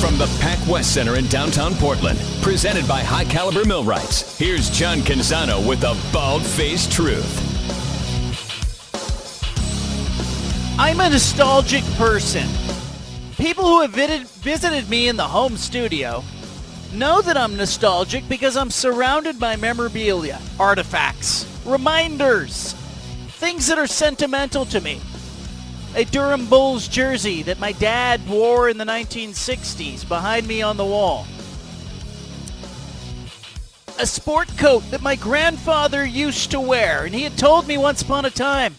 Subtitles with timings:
[0.00, 4.98] From the Pac West Center in downtown Portland, presented by High Caliber Millwrights, here's John
[4.98, 7.26] Canzano with the Bald Faced Truth.
[10.78, 12.48] I'm a nostalgic person.
[13.38, 16.22] People who have visited me in the home studio
[16.92, 22.74] know that I'm nostalgic because I'm surrounded by memorabilia, artifacts, reminders,
[23.30, 25.00] things that are sentimental to me.
[25.94, 30.84] A Durham Bulls jersey that my dad wore in the 1960s behind me on the
[30.84, 31.26] wall.
[33.98, 38.02] A sport coat that my grandfather used to wear, and he had told me once
[38.02, 38.76] upon a time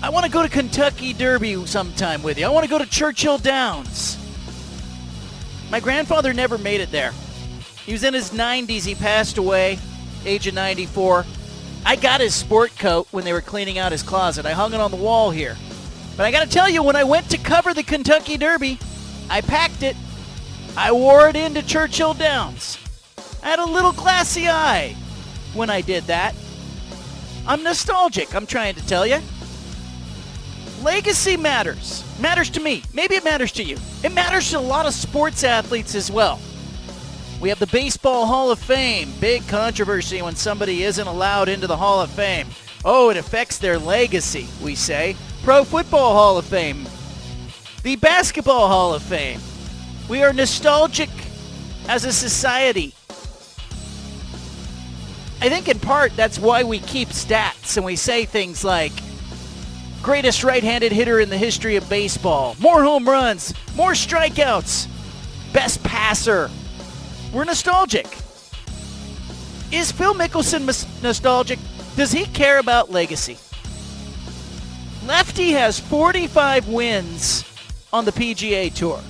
[0.00, 2.46] I want to go to Kentucky Derby sometime with you.
[2.46, 4.16] I want to go to Churchill Downs.
[5.72, 7.12] My grandfather never made it there.
[7.84, 8.84] He was in his 90s.
[8.84, 9.78] He passed away,
[10.24, 11.26] age of 94.
[11.84, 14.46] I got his sport coat when they were cleaning out his closet.
[14.46, 15.56] I hung it on the wall here.
[16.16, 18.78] But I got to tell you, when I went to cover the Kentucky Derby,
[19.30, 19.96] I packed it.
[20.76, 22.78] I wore it into Churchill Downs.
[23.42, 24.96] I had a little glassy eye
[25.54, 26.34] when I did that.
[27.46, 29.20] I'm nostalgic, I'm trying to tell you.
[30.82, 32.04] Legacy matters.
[32.20, 32.82] Matters to me.
[32.92, 33.76] Maybe it matters to you.
[34.04, 36.40] It matters to a lot of sports athletes as well.
[37.40, 39.12] We have the Baseball Hall of Fame.
[39.20, 42.48] Big controversy when somebody isn't allowed into the Hall of Fame.
[42.84, 45.14] Oh, it affects their legacy, we say.
[45.44, 46.88] Pro Football Hall of Fame.
[47.84, 49.40] The Basketball Hall of Fame.
[50.08, 51.10] We are nostalgic
[51.88, 52.92] as a society.
[55.40, 58.92] I think in part that's why we keep stats and we say things like
[60.02, 64.88] greatest right-handed hitter in the history of baseball, more home runs, more strikeouts,
[65.52, 66.50] best passer.
[67.32, 68.06] We're nostalgic.
[69.70, 71.58] Is Phil Mickelson mis- nostalgic?
[71.94, 73.36] Does he care about legacy?
[75.06, 77.44] Lefty has 45 wins
[77.92, 79.00] on the PGA Tour.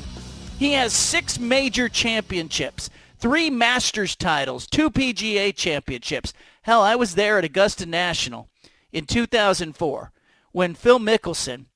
[0.59, 6.33] He has six major championships, three Masters titles, two PGA championships.
[6.63, 8.49] Hell, I was there at Augusta National
[8.93, 10.13] in 2004
[10.51, 11.67] when Phil Mickelson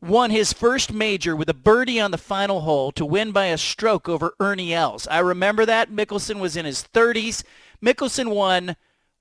[0.00, 3.58] won his first major with a birdie on the final hole to win by a
[3.58, 5.06] stroke over Ernie Els.
[5.08, 5.90] I remember that.
[5.90, 7.42] Mickelson was in his 30s.
[7.82, 8.76] Mickelson won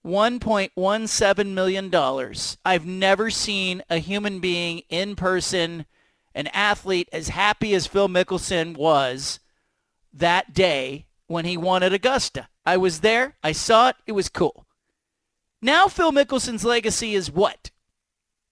[0.06, 2.36] $1.17 million.
[2.66, 5.86] I've never seen a human being in person,
[6.34, 9.40] an athlete as happy as Phil Mickelson was
[10.14, 12.50] that day when he won at Augusta.
[12.66, 13.36] I was there.
[13.44, 13.96] I saw it.
[14.06, 14.66] It was cool.
[15.62, 17.72] Now Phil Mickelson's legacy is what?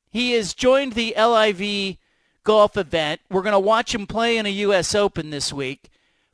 [0.09, 1.97] He has joined the LIV
[2.43, 3.21] golf event.
[3.29, 4.95] We're going to watch him play in a U.S.
[4.95, 5.89] Open this week.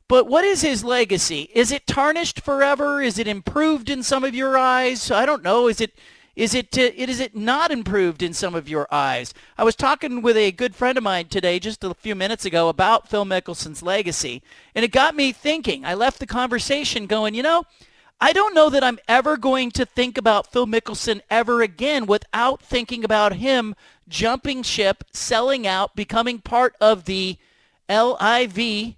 [0.08, 1.50] But what is his legacy?
[1.54, 3.00] Is it tarnished forever?
[3.00, 5.10] Is it improved in some of your eyes?
[5.10, 5.68] I don't know.
[5.68, 5.92] Is it
[6.36, 9.34] is it uh, is it not improved in some of your eyes?
[9.58, 12.68] I was talking with a good friend of mine today just a few minutes ago
[12.68, 14.42] about Phil Mickelson's legacy,
[14.74, 15.84] and it got me thinking.
[15.84, 17.64] I left the conversation going, you know,
[18.22, 22.62] I don't know that I'm ever going to think about Phil Mickelson ever again without
[22.62, 23.74] thinking about him
[24.08, 27.38] jumping ship, selling out, becoming part of the
[27.88, 28.96] LIV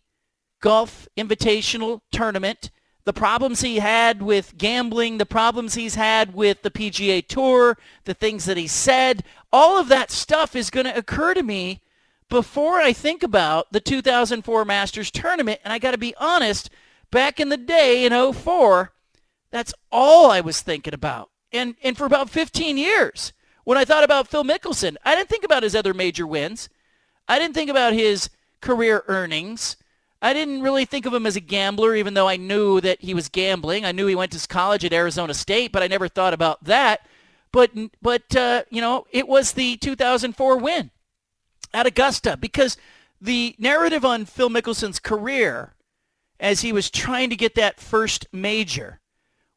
[0.60, 2.71] Golf Invitational Tournament,
[3.05, 8.15] the problems he had with gambling, the problems he's had with the PGA Tour, the
[8.15, 9.22] things that he said,
[9.53, 11.81] all of that stuff is going to occur to me
[12.28, 15.60] before I think about the 2004 Masters Tournament.
[15.62, 16.71] And I got to be honest,
[17.10, 18.91] back in the day in 04,
[19.53, 21.31] that's all I was thinking about.
[21.53, 23.33] And, and for about 15 years,
[23.65, 26.69] when I thought about Phil Mickelson, I didn't think about his other major wins.
[27.29, 28.31] I didn't think about his
[28.61, 29.77] career earnings.
[30.21, 33.13] I didn't really think of him as a gambler, even though I knew that he
[33.13, 33.84] was gambling.
[33.84, 37.07] I knew he went to college at Arizona State, but I never thought about that.
[37.53, 37.71] But,
[38.01, 40.91] but uh, you know, it was the 2004 win
[41.75, 42.77] at Augusta because
[43.21, 45.75] the narrative on Phil Mickelson's career
[46.41, 49.01] as he was trying to get that first major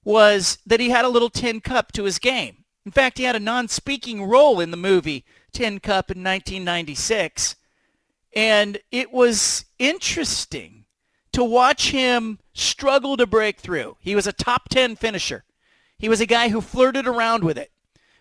[0.06, 2.64] was that he had a little tin cup to his game.
[2.86, 7.56] In fact, he had a non-speaking role in the movie Tin Cup in 1996.
[8.34, 10.86] And it was interesting
[11.32, 13.98] to watch him struggle to break through.
[14.00, 15.44] He was a top 10 finisher.
[15.98, 17.72] He was a guy who flirted around with it.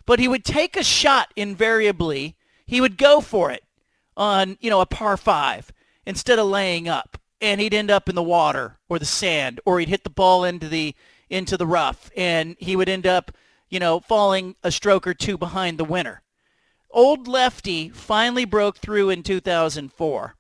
[0.07, 2.37] But he would take a shot invariably.
[2.67, 3.65] He would go for it
[4.17, 5.73] on, you know, a par 5
[6.07, 7.19] instead of laying up.
[7.45, 10.45] and he'd end up in the water or the sand, or he'd hit the ball
[10.45, 10.95] into the
[11.31, 13.33] into the rough, and he would end up,
[13.69, 16.23] you know, falling a stroke or two behind the winner.
[16.91, 20.37] Old Lefty finally broke through in 2004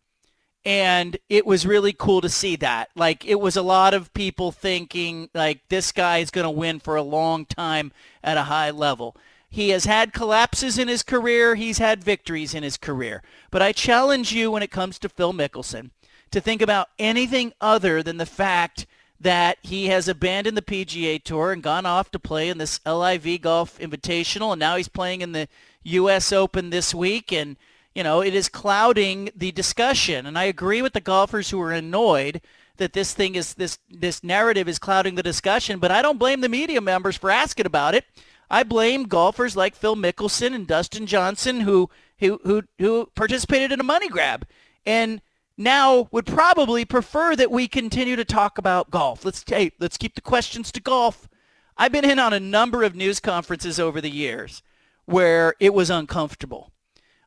[0.64, 2.88] and it was really cool to see that.
[2.94, 6.80] Like it was a lot of people thinking like this guy is going to win
[6.80, 7.92] for a long time
[8.22, 9.16] at a high level.
[9.50, 13.22] He has had collapses in his career, he's had victories in his career.
[13.50, 15.90] But I challenge you when it comes to Phil Mickelson
[16.30, 18.86] to think about anything other than the fact
[19.24, 23.40] that he has abandoned the PGA Tour and gone off to play in this LIV
[23.40, 25.48] Golf Invitational and now he's playing in the
[25.84, 27.56] US Open this week and
[27.94, 30.26] you know, it is clouding the discussion.
[30.26, 32.40] And I agree with the golfers who are annoyed
[32.76, 36.40] that this thing is this this narrative is clouding the discussion, but I don't blame
[36.40, 38.04] the media members for asking about it.
[38.50, 41.88] I blame golfers like Phil Mickelson and Dustin Johnson who
[42.18, 44.46] who who, who participated in a money grab
[44.84, 45.22] and
[45.56, 49.24] now would probably prefer that we continue to talk about golf.
[49.24, 51.28] Let's hey, let's keep the questions to golf.
[51.76, 54.62] I've been in on a number of news conferences over the years
[55.06, 56.72] where it was uncomfortable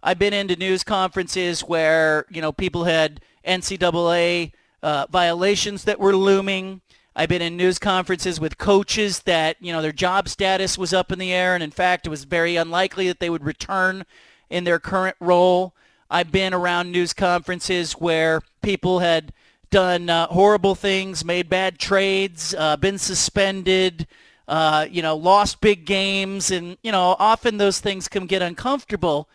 [0.08, 4.52] I've been into news conferences where, you know, people had NCAA
[4.84, 6.82] uh, violations that were looming.
[7.16, 11.12] I've been in news conferences with coaches that, you know, their job status was up
[11.12, 11.56] in the air.
[11.56, 14.06] And in fact, it was very unlikely that they would return
[14.50, 15.76] in their current role.
[16.10, 19.34] I've been around news conferences where people had
[19.70, 24.08] done uh, horrible things, made bad trades, uh, been suspended,
[24.48, 26.52] uh, you know, lost big games.
[26.52, 29.28] And, you know, often those things can get uncomfortable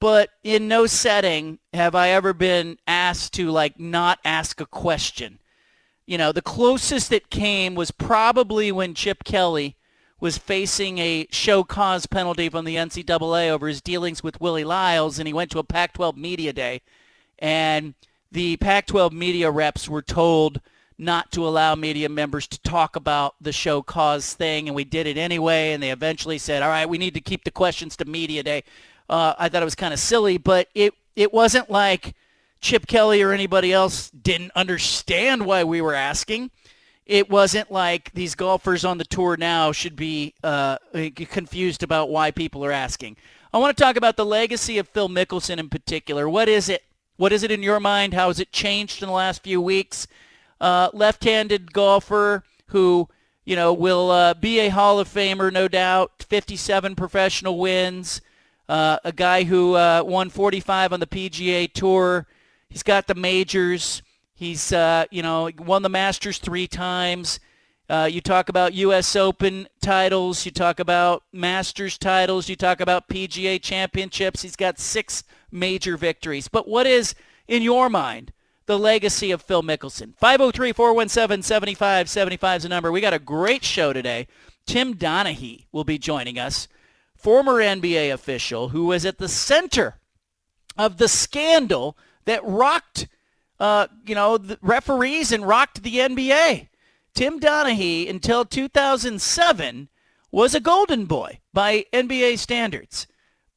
[0.00, 5.38] but in no setting have I ever been asked to like not ask a question.
[6.06, 9.76] You know, the closest it came was probably when Chip Kelly
[10.20, 15.18] was facing a show cause penalty from the NCAA over his dealings with Willie Lyles,
[15.18, 16.80] and he went to a Pac-12 media day,
[17.38, 17.94] and
[18.32, 20.60] the Pac-12 media reps were told
[20.98, 25.06] not to allow media members to talk about the show cause thing, and we did
[25.06, 28.04] it anyway, and they eventually said, all right, we need to keep the questions to
[28.04, 28.64] media day.
[29.08, 32.14] Uh, I thought it was kind of silly, but it it wasn't like
[32.60, 36.50] Chip Kelly or anybody else didn't understand why we were asking.
[37.08, 42.30] It wasn't like these golfers on the tour now should be uh, confused about why
[42.30, 43.16] people are asking.
[43.50, 46.28] I want to talk about the legacy of Phil Mickelson in particular.
[46.28, 46.84] What is it?
[47.16, 48.12] What is it in your mind?
[48.12, 50.06] How has it changed in the last few weeks?
[50.60, 53.08] Uh, left-handed golfer who
[53.46, 56.26] you know will uh, be a Hall of Famer, no doubt.
[56.28, 58.20] 57 professional wins.
[58.68, 62.26] Uh, a guy who uh, won 45 on the PGA Tour.
[62.68, 64.02] He's got the majors.
[64.38, 67.40] He's, uh, you know, won the Masters three times.
[67.90, 69.16] Uh, you talk about U.S.
[69.16, 70.46] Open titles.
[70.46, 72.48] You talk about Masters titles.
[72.48, 74.42] You talk about PGA championships.
[74.42, 76.46] He's got six major victories.
[76.46, 77.16] But what is,
[77.48, 78.32] in your mind,
[78.66, 80.14] the legacy of Phil Mickelson?
[80.22, 82.92] 503-417-7575 is the number.
[82.92, 84.28] We got a great show today.
[84.66, 86.68] Tim Donaghy will be joining us
[87.16, 89.96] former NBA official who was at the center
[90.76, 93.08] of the scandal that rocked,
[93.60, 96.68] uh, you know, the referees and rocked the NBA.
[97.14, 99.88] Tim Donaghy, until 2007,
[100.30, 103.06] was a golden boy by NBA standards.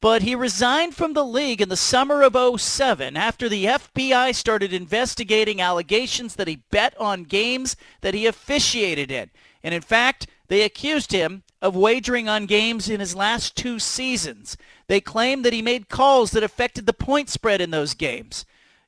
[0.00, 4.72] But he resigned from the league in the summer of 07 after the FBI started
[4.72, 9.30] investigating allegations that he bet on games that he officiated in.
[9.62, 14.56] And in fact, they accused him of wagering on games in his last two seasons.
[14.88, 18.44] They claimed that he made calls that affected the point spread in those games.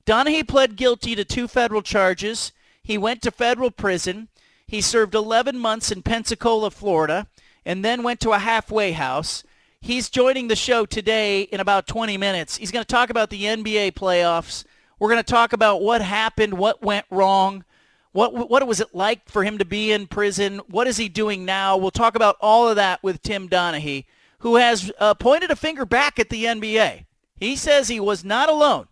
[0.06, 2.52] Donaghy pled guilty to two federal charges.
[2.82, 4.28] He went to federal prison.
[4.66, 7.26] He served 11 months in Pensacola, Florida,
[7.64, 9.44] and then went to a halfway house.
[9.80, 12.56] He's joining the show today in about 20 minutes.
[12.56, 14.64] He's going to talk about the NBA playoffs.
[14.98, 17.64] We're going to talk about what happened, what went wrong.
[18.12, 20.60] What what was it like for him to be in prison?
[20.68, 21.76] What is he doing now?
[21.76, 24.04] We'll talk about all of that with Tim Donaghy,
[24.38, 27.06] who has uh, pointed a finger back at the NBA.
[27.36, 28.86] He says he was not alone.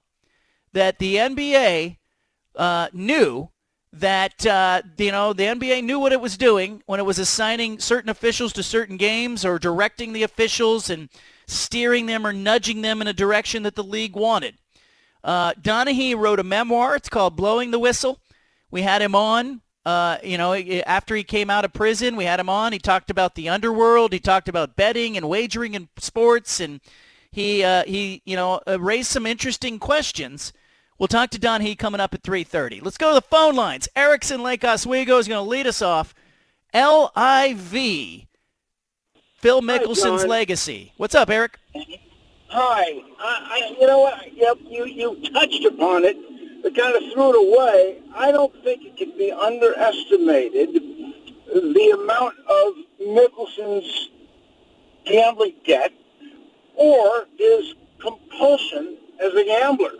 [0.72, 1.98] That the NBA
[2.56, 3.50] uh, knew
[3.92, 7.78] that uh, you know the NBA knew what it was doing when it was assigning
[7.78, 11.10] certain officials to certain games or directing the officials and
[11.46, 14.54] steering them or nudging them in a direction that the league wanted.
[15.22, 16.96] Uh, Donaghy wrote a memoir.
[16.96, 18.18] It's called "Blowing the Whistle."
[18.70, 19.60] We had him on.
[19.84, 22.72] Uh, you know, after he came out of prison, we had him on.
[22.72, 24.12] He talked about the underworld.
[24.12, 26.80] He talked about betting and wagering in sports, and
[27.30, 30.52] he uh, he you know uh, raised some interesting questions.
[30.98, 32.80] We'll talk to Donaghy coming up at 3:30.
[32.82, 33.88] Let's go to the phone lines.
[33.96, 36.14] Erickson Lake Oswego is going to lead us off.
[36.72, 38.26] L-I-V.
[39.38, 40.92] Phil Mickelson's Hi, legacy.
[40.96, 41.58] What's up, Eric?
[41.74, 41.82] Hi.
[42.48, 44.32] I, I, you know what?
[44.34, 46.16] Yep, you, you touched upon it.
[46.62, 47.98] but kind of threw it away.
[48.14, 50.68] I don't think it can be underestimated
[51.52, 54.10] the amount of Mickelson's
[55.04, 55.92] gambling debt
[56.74, 59.90] or his compulsion as a gambler.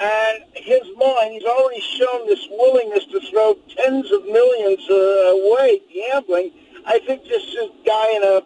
[0.00, 5.80] And his mind, he's already shown this willingness to throw tens of millions uh, away
[5.92, 6.52] gambling.
[6.86, 8.42] I think this guy in a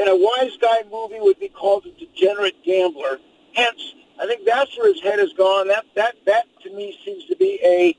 [0.00, 3.18] in a wise guy movie would be called a degenerate gambler.
[3.54, 5.66] Hence, I think that's where his head has gone.
[5.68, 7.96] That that that to me seems to be a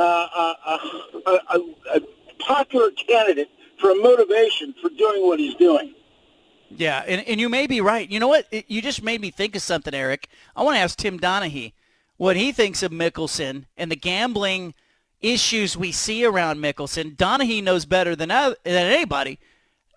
[0.00, 0.80] uh, a,
[1.26, 1.58] a,
[1.94, 2.00] a,
[2.40, 3.48] popular candidate
[3.80, 5.94] for a motivation for doing what he's doing.
[6.70, 8.08] Yeah, and, and you may be right.
[8.10, 8.46] You know what?
[8.50, 10.28] It, you just made me think of something, Eric.
[10.56, 11.72] I want to ask Tim Donaghy
[12.16, 14.74] what he thinks of Mickelson and the gambling
[15.20, 17.16] issues we see around Mickelson.
[17.16, 19.38] Donaghy knows better than, than anybody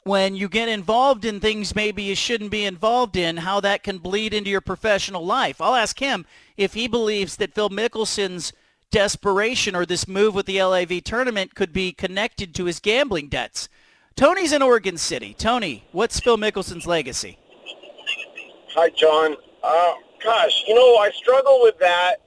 [0.07, 3.97] when you get involved in things maybe you shouldn't be involved in, how that can
[3.97, 5.59] bleed into your professional life.
[5.59, 8.53] I'll ask him if he believes that Phil Mickelson's
[8.89, 13.67] desperation or this move with the LIV tournament could be connected to his gambling debts.
[14.15, 15.35] Tony's in Oregon City.
[15.37, 17.37] Tony, what's Phil Mickelson's legacy?
[18.73, 19.35] Hi, John.
[19.61, 19.93] Uh,
[20.23, 22.17] gosh, you know, I struggle with that.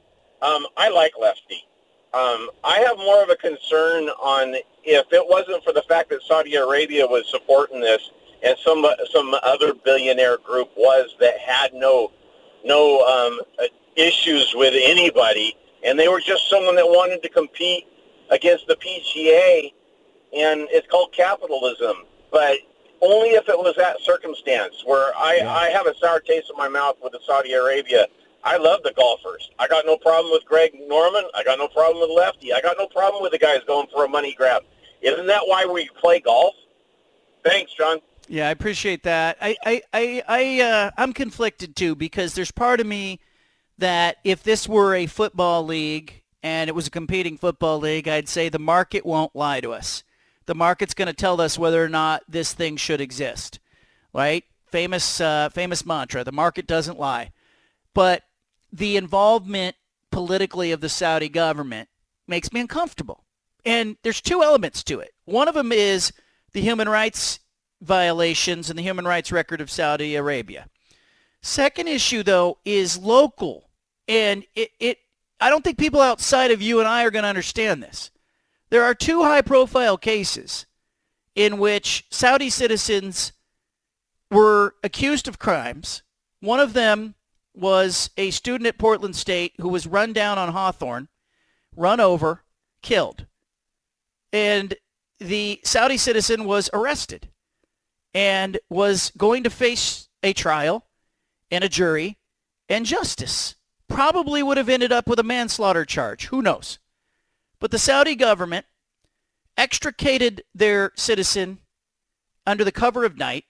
[0.42, 1.64] Um, I like Lefty.
[2.12, 6.22] Um, I have more of a concern on if it wasn't for the fact that
[6.22, 8.10] Saudi Arabia was supporting this
[8.42, 12.10] and some some other billionaire group was that had no
[12.64, 13.40] no um,
[13.96, 17.86] issues with anybody, and they were just someone that wanted to compete
[18.30, 19.72] against the PGA,
[20.36, 22.04] and it's called capitalism.
[22.30, 22.58] But
[23.02, 25.52] only if it was that circumstance where I, yeah.
[25.52, 28.06] I have a sour taste in my mouth with the Saudi Arabia.
[28.42, 29.50] I love the golfers.
[29.58, 31.24] I got no problem with Greg Norman.
[31.34, 32.52] I got no problem with Lefty.
[32.52, 34.62] I got no problem with the guys going for a money grab.
[35.02, 36.54] Isn't that why we play golf?
[37.44, 37.98] Thanks, John.
[38.28, 39.36] Yeah, I appreciate that.
[39.40, 43.18] I, I, I, I uh, I'm conflicted too because there's part of me
[43.78, 48.28] that if this were a football league and it was a competing football league, I'd
[48.28, 50.04] say the market won't lie to us
[50.46, 53.60] the market's going to tell us whether or not this thing should exist,
[54.12, 54.44] right?
[54.66, 57.32] Famous, uh, famous mantra: the market doesn't lie.
[57.94, 58.22] But
[58.72, 59.76] the involvement
[60.10, 61.88] politically of the Saudi government
[62.26, 63.24] makes me uncomfortable.
[63.64, 65.12] And there's two elements to it.
[65.24, 66.12] One of them is
[66.52, 67.40] the human rights
[67.82, 70.66] violations and the human rights record of Saudi Arabia.
[71.42, 73.70] Second issue, though, is local.
[74.08, 74.98] And it, it
[75.40, 78.10] I don't think people outside of you and I are going to understand this.
[78.70, 80.66] There are two high-profile cases
[81.34, 83.32] in which Saudi citizens
[84.30, 86.02] were accused of crimes.
[86.40, 87.14] One of them
[87.54, 91.08] was a student at Portland State who was run down on Hawthorne,
[91.76, 92.44] run over,
[92.80, 93.26] killed.
[94.32, 94.74] And
[95.18, 97.28] the Saudi citizen was arrested
[98.14, 100.86] and was going to face a trial
[101.50, 102.18] and a jury
[102.68, 103.56] and justice.
[103.88, 106.26] Probably would have ended up with a manslaughter charge.
[106.26, 106.78] Who knows?
[107.60, 108.66] But the Saudi government
[109.56, 111.58] extricated their citizen
[112.46, 113.44] under the cover of night,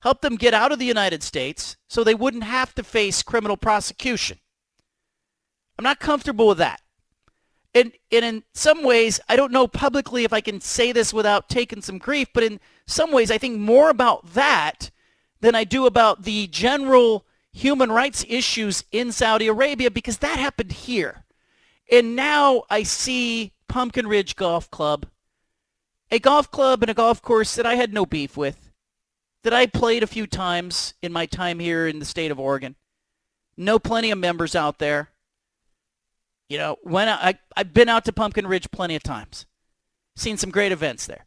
[0.00, 3.56] helped them get out of the United States so they wouldn't have to face criminal
[3.56, 4.38] prosecution.
[5.78, 6.80] I'm not comfortable with that.
[7.74, 11.48] And, and in some ways, I don't know publicly if I can say this without
[11.48, 14.90] taking some grief, but in some ways, I think more about that
[15.40, 20.72] than I do about the general human rights issues in Saudi Arabia because that happened
[20.72, 21.24] here.
[21.90, 25.06] And now I see Pumpkin Ridge Golf Club,
[26.10, 28.70] a golf club and a golf course that I had no beef with,
[29.42, 32.76] that I played a few times in my time here in the state of Oregon.
[33.56, 35.10] Know plenty of members out there.
[36.48, 39.46] You know, when I, I've been out to Pumpkin Ridge plenty of times,
[40.16, 41.26] seen some great events there.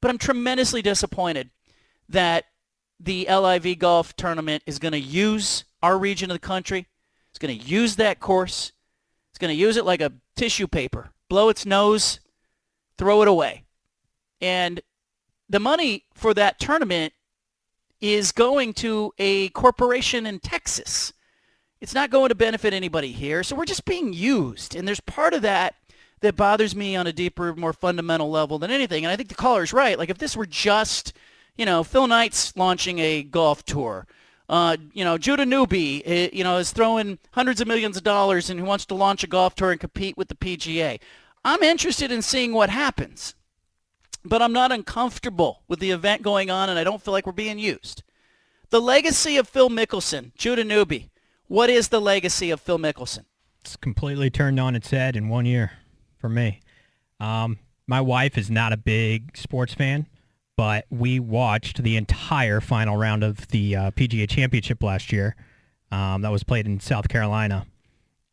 [0.00, 1.50] But I'm tremendously disappointed
[2.08, 2.44] that
[2.98, 6.86] the LIV golf tournament is going to use our region of the country.
[7.30, 8.72] It's going to use that course
[9.42, 12.20] going to use it like a tissue paper, blow its nose,
[12.96, 13.64] throw it away.
[14.40, 14.80] And
[15.48, 17.12] the money for that tournament
[18.00, 21.12] is going to a corporation in Texas.
[21.80, 23.42] It's not going to benefit anybody here.
[23.42, 24.74] So we're just being used.
[24.74, 25.74] And there's part of that
[26.20, 29.04] that bothers me on a deeper, more fundamental level than anything.
[29.04, 29.98] And I think the caller is right.
[29.98, 31.12] Like if this were just,
[31.56, 34.06] you know, Phil Knight's launching a golf tour
[34.52, 38.50] uh, you know, Judah Newby, eh, you know, is throwing hundreds of millions of dollars
[38.50, 41.00] and he wants to launch a golf tour and compete with the PGA.
[41.42, 43.34] I'm interested in seeing what happens,
[44.26, 47.32] but I'm not uncomfortable with the event going on, and I don't feel like we're
[47.32, 48.02] being used.
[48.68, 51.10] The legacy of Phil Mickelson, Judah Newby.
[51.46, 53.24] What is the legacy of Phil Mickelson?
[53.62, 55.72] It's completely turned on its head in one year
[56.18, 56.60] for me.
[57.18, 60.08] Um, my wife is not a big sports fan,
[60.56, 65.34] but we watched the entire final round of the uh, PGA Championship last year.
[65.90, 67.66] Um, that was played in South Carolina,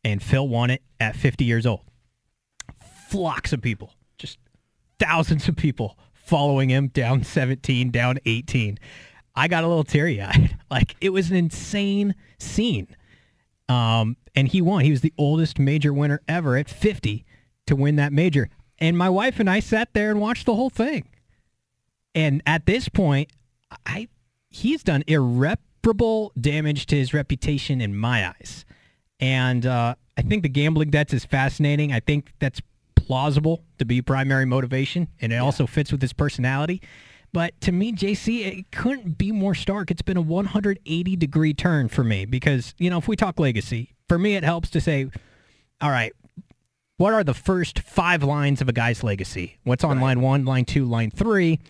[0.02, 1.82] and Phil won it at 50 years old.
[3.08, 4.38] flocks of people, just
[4.98, 8.78] thousands of people following him down 17, down 18.
[9.34, 10.56] I got a little teary eyed.
[10.70, 12.86] Like it was an insane scene.
[13.68, 14.84] Um, and he won.
[14.84, 17.24] He was the oldest major winner ever at 50
[17.66, 18.48] to win that major.
[18.78, 21.08] And my wife and I sat there and watched the whole thing.
[22.14, 23.30] And at this point,
[23.86, 24.08] I
[24.50, 28.64] he's done irreparable damage to his reputation in my eyes.
[29.20, 31.92] And uh, I think the gambling debts is fascinating.
[31.92, 32.60] I think that's
[32.94, 35.42] plausible to be primary motivation, and it yeah.
[35.42, 36.80] also fits with his personality.
[37.32, 39.90] But to me, JC, it couldn't be more stark.
[39.90, 43.94] It's been a 180 degree turn for me because, you know, if we talk legacy,
[44.08, 45.08] for me, it helps to say,
[45.80, 46.12] all right,
[46.96, 49.58] what are the first five lines of a guy's legacy?
[49.64, 50.02] What's on right.
[50.02, 51.60] line one, line two, line three?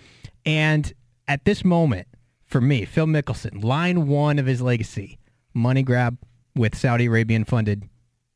[0.45, 0.93] And
[1.29, 2.09] at this moment,
[2.47, 5.19] for me, Phil Mickelson, line one of his legacy,
[5.55, 6.19] money grab
[6.55, 7.89] with Saudi Arabian funded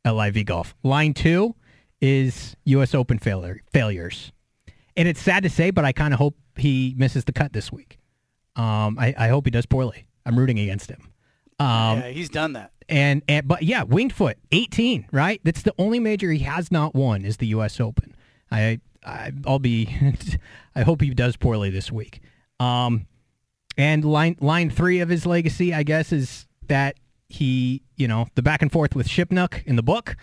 [0.04, 0.74] LIV golf.
[0.82, 1.54] Line two
[2.00, 2.94] is U.S.
[2.94, 4.32] Open failure, failures.
[4.96, 7.72] And it's sad to say, but I kind of hope he misses the cut this
[7.72, 7.98] week.
[8.56, 10.06] Um, I, I hope he does poorly.
[10.24, 11.00] I'm rooting against him.
[11.58, 12.72] Um, yeah, he's done that.
[12.88, 15.40] And, and but yeah, Winged Foot, 18, right?
[15.42, 17.80] That's the only major he has not won is the U.S.
[17.80, 18.14] Open.
[18.50, 19.96] I, I I'll be.
[20.76, 22.20] I hope he does poorly this week.
[22.58, 23.06] Um,
[23.76, 26.96] and line line three of his legacy, I guess, is that
[27.28, 30.16] he, you know, the back and forth with Shipnuck in the book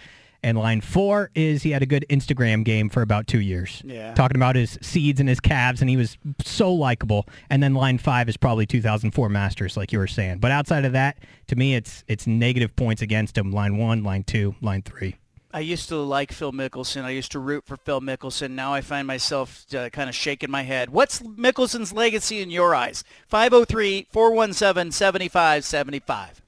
[0.43, 3.81] and line four is he had a good Instagram game for about two years.
[3.85, 4.13] Yeah.
[4.13, 7.27] Talking about his seeds and his calves, and he was so likable.
[7.49, 10.39] And then line five is probably 2004 Masters, like you were saying.
[10.39, 13.51] But outside of that, to me, it's it's negative points against him.
[13.51, 15.15] Line one, line two, line three.
[15.53, 17.03] I used to like Phil Mickelson.
[17.03, 18.51] I used to root for Phil Mickelson.
[18.51, 20.89] Now I find myself uh, kind of shaking my head.
[20.89, 23.03] What's Mickelson's legacy in your eyes?
[23.27, 26.41] 503 417 7575.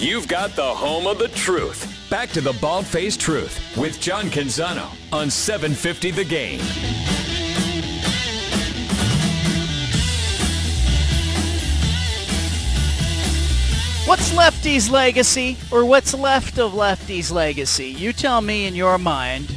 [0.00, 1.94] You've got the home of the truth.
[2.08, 6.60] Back to the Bald Faced Truth with John Canzano on 750 The Game.
[14.08, 17.88] What's Lefty's legacy, or what's left of Lefty's legacy?
[17.88, 19.48] You tell me in your mind,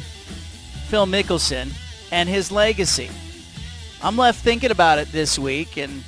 [0.88, 1.72] Phil Mickelson
[2.10, 3.08] and his legacy.
[4.02, 6.04] I'm left thinking about it this week, and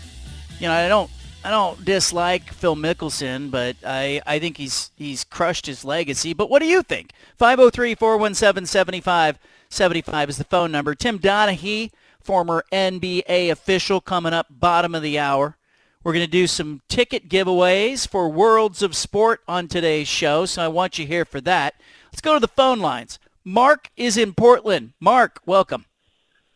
[0.61, 1.11] you know I don't
[1.43, 6.35] I don't dislike Phil Mickelson, but I, I think he's he's crushed his legacy.
[6.35, 7.13] But what do you think?
[7.41, 10.95] 503-417-7575 is the phone number.
[10.95, 15.57] Tim Donaghy, former NBA official, coming up bottom of the hour.
[16.05, 20.62] We're going to do some ticket giveaways for Worlds of Sport on today's show, so
[20.62, 21.81] I want you here for that.
[22.12, 23.19] Let's go to the phone lines.
[23.43, 24.93] Mark is in Portland.
[25.01, 25.87] Mark, welcome.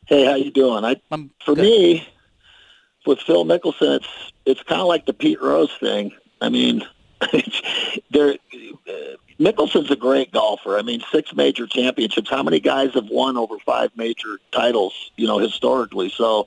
[0.06, 0.84] Hey, how you doing?
[0.84, 1.62] I, I'm for good.
[1.62, 2.06] me,
[3.06, 6.12] with Phil Mickelson, it's it's kind of like the Pete Rose thing.
[6.42, 6.82] I mean,
[8.11, 8.37] there.
[8.87, 8.92] Uh,
[9.40, 10.76] Mickelson's a great golfer.
[10.76, 12.28] I mean, six major championships.
[12.28, 15.11] How many guys have won over five major titles?
[15.16, 16.11] You know, historically.
[16.11, 16.46] So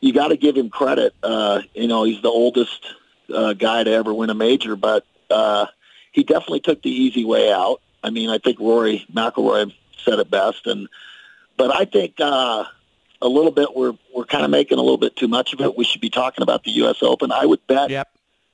[0.00, 1.14] you got to give him credit.
[1.22, 2.86] Uh, you know, he's the oldest
[3.34, 5.66] uh, guy to ever win a major, but uh,
[6.12, 7.80] he definitely took the easy way out.
[8.02, 10.88] I mean, I think Rory McIlroy said it best, and
[11.56, 12.64] but I think uh,
[13.20, 15.76] a little bit we're we're kind of making a little bit too much of it.
[15.76, 17.02] We should be talking about the U.S.
[17.02, 17.32] Open.
[17.32, 18.08] I would bet yep.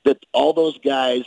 [0.05, 1.25] that all those guys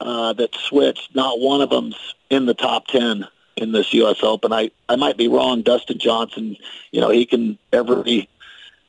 [0.00, 4.18] uh, that switched, not one of them's in the top ten in this U.S.
[4.22, 4.52] Open.
[4.52, 5.62] I I might be wrong.
[5.62, 6.56] Dustin Johnson,
[6.90, 8.28] you know, he can every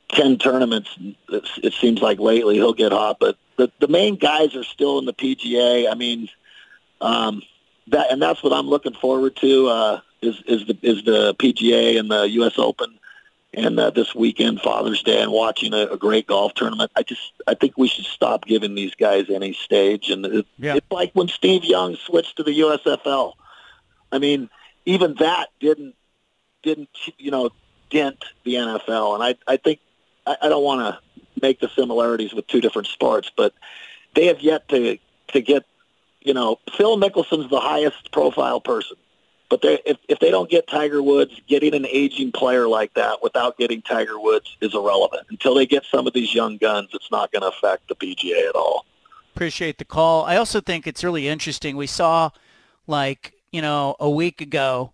[0.08, 0.96] ten tournaments.
[1.28, 5.06] It seems like lately he'll get hot, but the the main guys are still in
[5.06, 5.90] the PGA.
[5.90, 6.28] I mean,
[7.00, 7.42] um,
[7.88, 9.68] that and that's what I'm looking forward to.
[9.68, 12.58] Uh, is is the is the PGA and the U.S.
[12.58, 12.98] Open
[13.56, 16.92] and uh, this weekend, Father's Day, and watching a, a great golf tournament.
[16.94, 20.10] I just I think we should stop giving these guys any stage.
[20.10, 20.76] And it, yeah.
[20.76, 23.32] it's like when Steve Young switched to the USFL.
[24.12, 24.50] I mean,
[24.84, 25.94] even that didn't
[26.62, 27.50] didn't you know
[27.90, 29.14] dent the NFL.
[29.14, 29.80] And I I think
[30.26, 33.54] I, I don't want to make the similarities with two different sports, but
[34.14, 35.64] they have yet to to get
[36.20, 38.96] you know Phil Mickelson's the highest profile person
[39.48, 43.22] but they, if, if they don't get Tiger Woods, getting an aging player like that
[43.22, 45.26] without getting Tiger Woods is irrelevant.
[45.30, 48.48] Until they get some of these young guns, it's not going to affect the PGA
[48.48, 48.84] at all.
[49.34, 50.24] Appreciate the call.
[50.24, 51.76] I also think it's really interesting.
[51.76, 52.30] We saw,
[52.86, 54.92] like, you know, a week ago,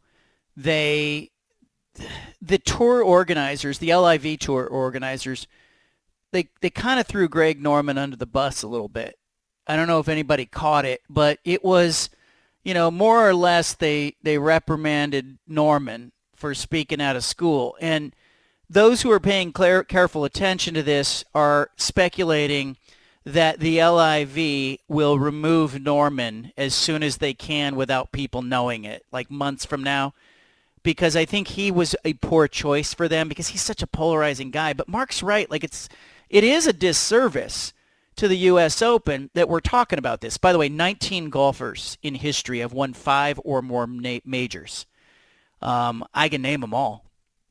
[0.57, 1.31] they,
[2.41, 5.47] the tour organizers, the LIV tour organizers,
[6.31, 9.19] they, they kind of threw Greg Norman under the bus a little bit.
[9.67, 12.11] I don't know if anybody caught it, but it was–
[12.65, 17.77] you know, more or less they, they reprimanded Norman for speaking out of school.
[17.81, 18.15] And
[18.69, 22.77] those who are paying clear, careful attention to this are speculating
[23.25, 29.05] that the LIV will remove Norman as soon as they can without people knowing it,
[29.13, 30.15] like months from now.
[30.83, 34.51] Because I think he was a poor choice for them because he's such a polarizing
[34.51, 34.73] guy.
[34.73, 35.51] But Mark's right.
[35.51, 35.89] Like it's,
[36.29, 37.73] it is a disservice
[38.17, 38.83] to the U.S.
[38.83, 40.39] Open that we're talking about this.
[40.39, 44.87] By the way, 19 golfers in history have won five or more na- majors.
[45.61, 47.05] Um, I can name them all.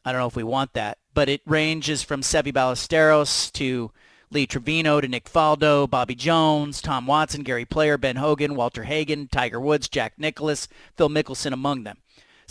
[0.03, 3.91] I don't know if we want that, but it ranges from Seve Ballesteros to
[4.31, 9.27] Lee Trevino to Nick Faldo, Bobby Jones, Tom Watson, Gary Player, Ben Hogan, Walter Hagen,
[9.27, 11.97] Tiger Woods, Jack Nicklaus, Phil Mickelson among them.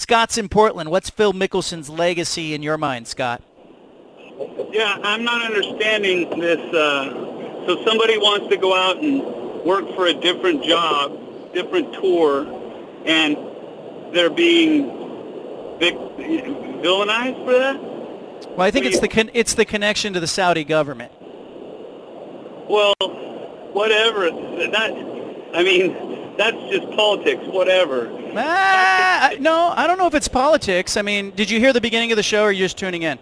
[0.01, 0.91] Scott's in Portland.
[0.91, 3.43] What's Phil Mickelson's legacy in your mind, Scott?
[4.73, 6.59] Yeah, I'm not understanding this.
[6.75, 9.23] Uh, so somebody wants to go out and
[9.63, 12.47] work for a different job, different tour,
[13.05, 13.37] and
[14.15, 14.87] they're being
[15.79, 15.99] vic-
[16.81, 17.79] villainized for that?
[18.57, 21.13] Well, I think it's the con- it's the connection to the Saudi government.
[22.71, 22.95] Well,
[23.75, 24.31] whatever.
[24.31, 24.93] That,
[25.55, 26.10] I mean,
[26.41, 27.43] that's just politics.
[27.47, 28.11] Whatever.
[28.37, 30.97] Ah, no, I don't know if it's politics.
[30.97, 33.03] I mean, did you hear the beginning of the show, or are you just tuning
[33.03, 33.19] in?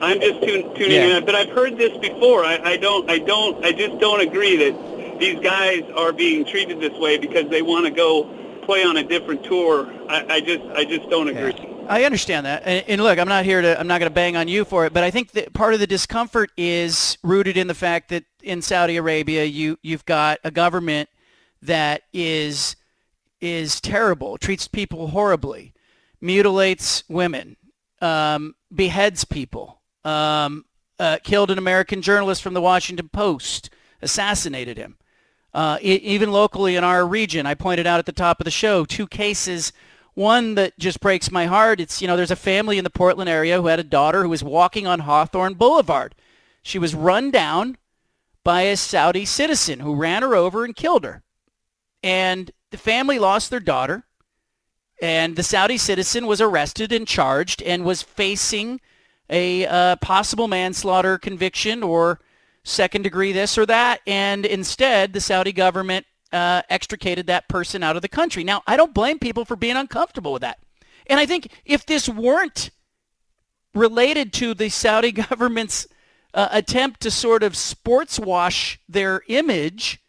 [0.00, 1.18] I'm just tun- tuning Yeah.
[1.18, 2.44] in, but I've heard this before.
[2.44, 6.80] I, I don't, I don't, I just don't agree that these guys are being treated
[6.80, 8.24] this way because they want to go
[8.62, 9.92] play on a different tour.
[10.08, 11.54] I, I just, I just don't agree.
[11.88, 14.36] I understand that, and, and look, I'm not here to, I'm not going to bang
[14.36, 17.66] on you for it, but I think that part of the discomfort is rooted in
[17.66, 21.08] the fact that in Saudi Arabia, you you've got a government
[21.62, 22.76] that is
[23.40, 25.72] is terrible, treats people horribly,
[26.20, 27.56] mutilates women,
[28.00, 30.64] um, beheads people, um,
[30.98, 33.70] uh, killed an American journalist from the Washington Post,
[34.02, 34.96] assassinated him.
[35.54, 38.84] Uh, even locally in our region, I pointed out at the top of the show
[38.84, 39.72] two cases.
[40.14, 41.80] One that just breaks my heart.
[41.80, 44.28] It's, you know, there's a family in the Portland area who had a daughter who
[44.28, 46.14] was walking on Hawthorne Boulevard.
[46.62, 47.78] She was run down
[48.44, 51.22] by a Saudi citizen who ran her over and killed her.
[52.02, 54.04] And the family lost their daughter.
[55.00, 58.80] And the Saudi citizen was arrested and charged and was facing
[59.30, 62.20] a uh, possible manslaughter conviction or
[62.64, 64.00] second degree this or that.
[64.06, 68.44] And instead, the Saudi government uh, extricated that person out of the country.
[68.44, 70.58] Now, I don't blame people for being uncomfortable with that.
[71.06, 72.70] And I think if this weren't
[73.74, 75.86] related to the Saudi government's
[76.34, 80.00] uh, attempt to sort of sports wash their image,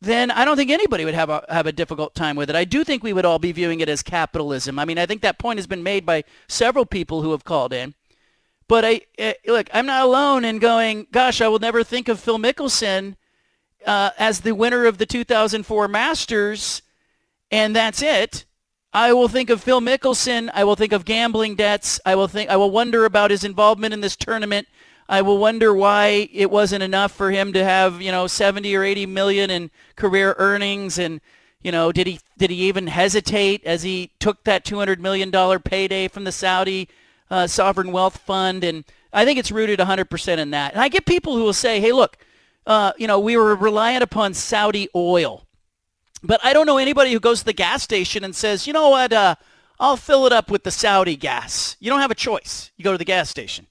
[0.00, 2.56] then I don't think anybody would have a have a difficult time with it.
[2.56, 4.78] I do think we would all be viewing it as capitalism.
[4.78, 7.72] I mean, I think that point has been made by several people who have called
[7.72, 7.94] in.
[8.68, 11.06] But I, uh, look, I'm not alone in going.
[11.10, 13.16] Gosh, I will never think of Phil Mickelson
[13.86, 16.82] uh, as the winner of the 2004 Masters,
[17.50, 18.44] and that's it.
[18.92, 20.50] I will think of Phil Mickelson.
[20.54, 21.98] I will think of gambling debts.
[22.06, 22.50] I will think.
[22.50, 24.68] I will wonder about his involvement in this tournament.
[25.08, 28.84] I will wonder why it wasn't enough for him to have, you know, 70 or
[28.84, 31.20] 80 million in career earnings and,
[31.62, 35.58] you know, did he did he even hesitate as he took that 200 million dollar
[35.58, 36.88] payday from the Saudi
[37.30, 40.74] uh, sovereign wealth fund and I think it's rooted 100% in that.
[40.74, 42.18] And I get people who will say, "Hey, look,
[42.66, 45.46] uh, you know, we were reliant upon Saudi oil."
[46.22, 48.90] But I don't know anybody who goes to the gas station and says, "You know
[48.90, 49.12] what?
[49.12, 49.36] Uh,
[49.80, 52.70] I'll fill it up with the Saudi gas." You don't have a choice.
[52.76, 53.66] You go to the gas station.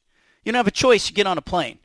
[0.48, 1.10] You don't have a choice.
[1.10, 1.80] You get on a plane.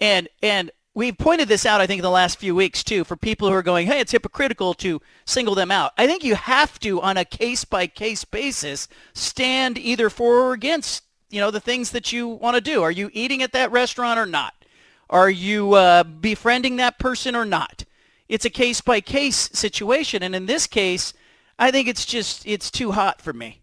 [0.00, 3.14] And and we've pointed this out, I think, in the last few weeks too, for
[3.14, 5.92] people who are going, hey, it's hypocritical to single them out.
[5.96, 10.54] I think you have to, on a case by case basis, stand either for or
[10.54, 12.82] against, you know, the things that you want to do.
[12.82, 14.54] Are you eating at that restaurant or not?
[15.08, 17.84] Are you uh, befriending that person or not?
[18.28, 21.14] It's a case by case situation, and in this case,
[21.60, 23.62] I think it's just it's too hot for me,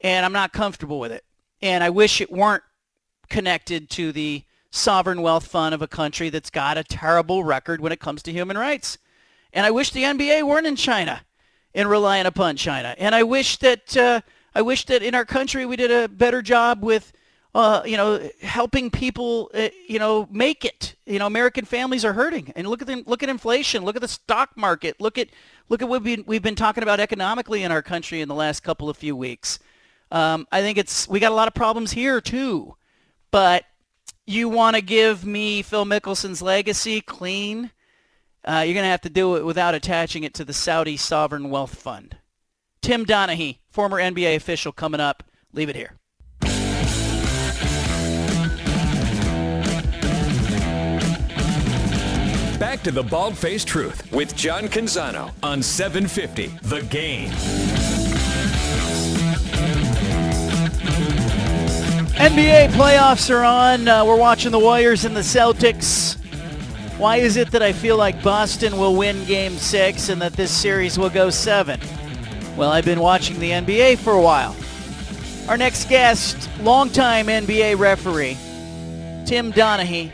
[0.00, 1.24] and I'm not comfortable with it.
[1.60, 2.62] And I wish it weren't
[3.30, 7.92] connected to the sovereign wealth fund of a country that's got a terrible record when
[7.92, 8.98] it comes to human rights.
[9.52, 11.22] And I wish the NBA weren't in China
[11.74, 12.94] and relying upon China.
[12.98, 14.20] And I wish that uh,
[14.54, 17.12] I wish that in our country we did a better job with
[17.52, 20.94] uh, you know helping people uh, you know make it.
[21.06, 22.52] You know American families are hurting.
[22.54, 25.28] And look at them look at inflation, look at the stock market, look at
[25.68, 28.34] look at what we've been, we've been talking about economically in our country in the
[28.34, 29.58] last couple of few weeks.
[30.12, 32.76] Um, I think it's we got a lot of problems here too.
[33.30, 33.64] But
[34.26, 37.70] you want to give me Phil Mickelson's legacy clean,
[38.44, 41.50] uh, you're going to have to do it without attaching it to the Saudi Sovereign
[41.50, 42.16] Wealth Fund.
[42.80, 45.22] Tim Donaghy, former NBA official, coming up.
[45.52, 45.96] Leave it here.
[52.58, 57.99] Back to the Bald Faced Truth with John Canzano on 750 The Game.
[62.30, 63.88] NBA playoffs are on.
[63.88, 66.16] Uh, we're watching the Warriors and the Celtics.
[66.96, 70.52] Why is it that I feel like Boston will win game six and that this
[70.52, 71.80] series will go seven?
[72.56, 74.54] Well, I've been watching the NBA for a while.
[75.48, 78.38] Our next guest, longtime NBA referee,
[79.26, 80.12] Tim Donaghy,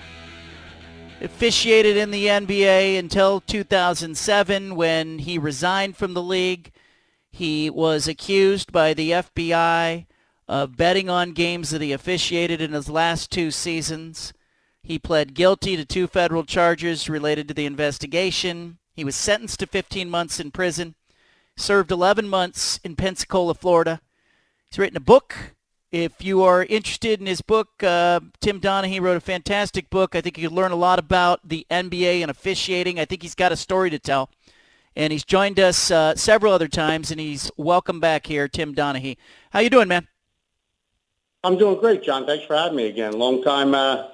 [1.21, 6.73] officiated in the NBA until 2007 when he resigned from the league.
[7.31, 10.07] He was accused by the FBI
[10.49, 14.33] of betting on games that he officiated in his last two seasons.
[14.83, 18.79] He pled guilty to two federal charges related to the investigation.
[18.95, 20.95] He was sentenced to 15 months in prison,
[21.57, 24.01] served 11 months in Pensacola, Florida.
[24.71, 25.55] He's written a book.
[25.91, 30.15] If you are interested in his book, uh, Tim Donaghy wrote a fantastic book.
[30.15, 33.01] I think you could learn a lot about the NBA and officiating.
[33.01, 34.31] I think he's got a story to tell.
[34.95, 39.17] And he's joined us uh, several other times, and he's welcome back here, Tim Donaghy.
[39.51, 40.09] How you doing, man?
[41.47, 42.27] I'm doing great, John.
[42.27, 43.13] Thanks for having me again.
[43.13, 44.09] Long time uh,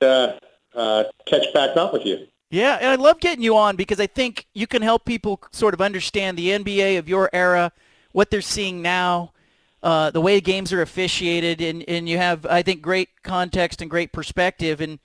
[0.00, 0.36] to
[0.74, 2.26] uh, catch back up with you.
[2.50, 5.74] Yeah, and I love getting you on because I think you can help people sort
[5.74, 7.70] of understand the NBA of your era,
[8.10, 9.32] what they're seeing now,
[9.80, 13.88] uh, the way games are officiated, and, and you have, I think, great context and
[13.88, 14.80] great perspective.
[14.80, 14.98] And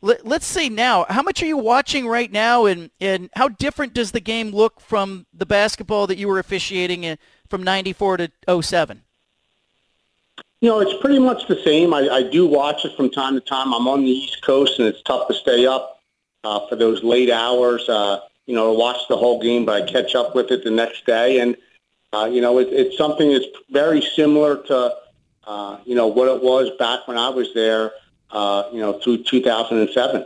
[0.00, 3.94] let, us say now, how much are you watching right now, and, and how different
[3.94, 8.62] does the game look from the basketball that you were officiating in, from 94 to
[8.62, 9.02] 07?
[10.60, 11.94] You know, it's pretty much the same.
[11.94, 13.72] I, I do watch it from time to time.
[13.72, 16.00] I'm on the East Coast, and it's tough to stay up
[16.44, 17.88] uh, for those late hours.
[17.88, 20.70] Uh, you know, to watch the whole game, but I catch up with it the
[20.70, 21.56] next day, and
[22.12, 24.96] uh, you know, it, it's something that's very similar to
[25.46, 27.92] uh, you know what it was back when I was there.
[28.30, 30.24] Uh, you know, through 2007.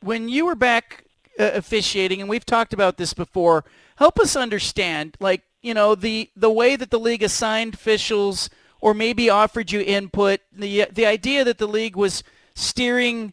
[0.00, 1.04] When you were back
[1.38, 3.64] uh, officiating, and we've talked about this before,
[3.96, 8.48] help us understand, like you know, the the way that the league assigned officials
[8.84, 10.40] or maybe offered you input.
[10.52, 12.22] The the idea that the league was
[12.54, 13.32] steering,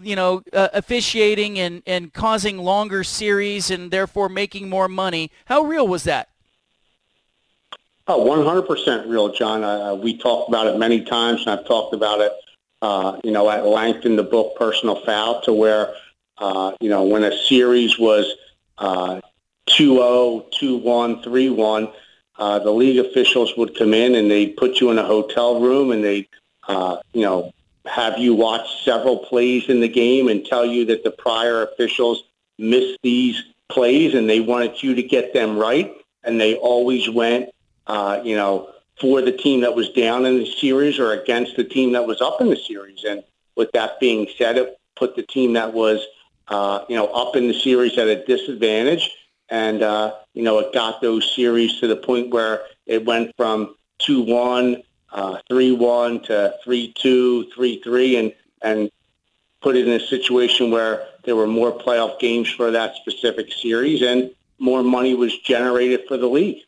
[0.00, 5.32] you know, uh, officiating and and causing longer series and therefore making more money.
[5.46, 6.28] How real was that?
[8.06, 9.64] Oh, 100% real, John.
[9.64, 12.32] Uh, we talked about it many times, and I've talked about it,
[12.82, 15.94] uh, you know, at length in the book Personal Foul, to where,
[16.36, 18.30] uh, you know, when a series was
[18.76, 19.22] uh,
[19.70, 21.92] 2-0, 2-1, 3-1,
[22.38, 25.92] uh, the league officials would come in and they'd put you in a hotel room
[25.92, 26.28] and they'd,
[26.68, 27.52] uh, you know,
[27.86, 32.24] have you watch several plays in the game and tell you that the prior officials
[32.58, 35.92] missed these plays and they wanted you to get them right.
[36.24, 37.50] And they always went,
[37.86, 38.70] uh, you know,
[39.00, 42.20] for the team that was down in the series or against the team that was
[42.20, 43.04] up in the series.
[43.04, 43.22] And
[43.56, 46.04] with that being said, it put the team that was,
[46.48, 49.10] uh, you know, up in the series at a disadvantage
[49.48, 53.74] and uh, you know it got those series to the point where it went from
[53.98, 58.90] two one, uh, three one to three two, three three, and and
[59.60, 64.02] put it in a situation where there were more playoff games for that specific series,
[64.02, 66.58] and more money was generated for the league.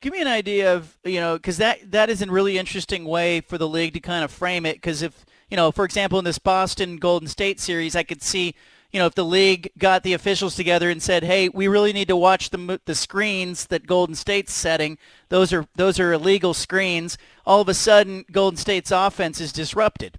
[0.00, 3.40] Give me an idea of you know because that that is a really interesting way
[3.40, 4.76] for the league to kind of frame it.
[4.76, 8.54] Because if you know, for example, in this Boston Golden State series, I could see
[8.92, 12.08] you know, if the league got the officials together and said, "Hey, we really need
[12.08, 14.98] to watch the the screens that Golden State's setting.
[15.30, 20.18] Those are those are illegal screens." All of a sudden, Golden State's offense is disrupted.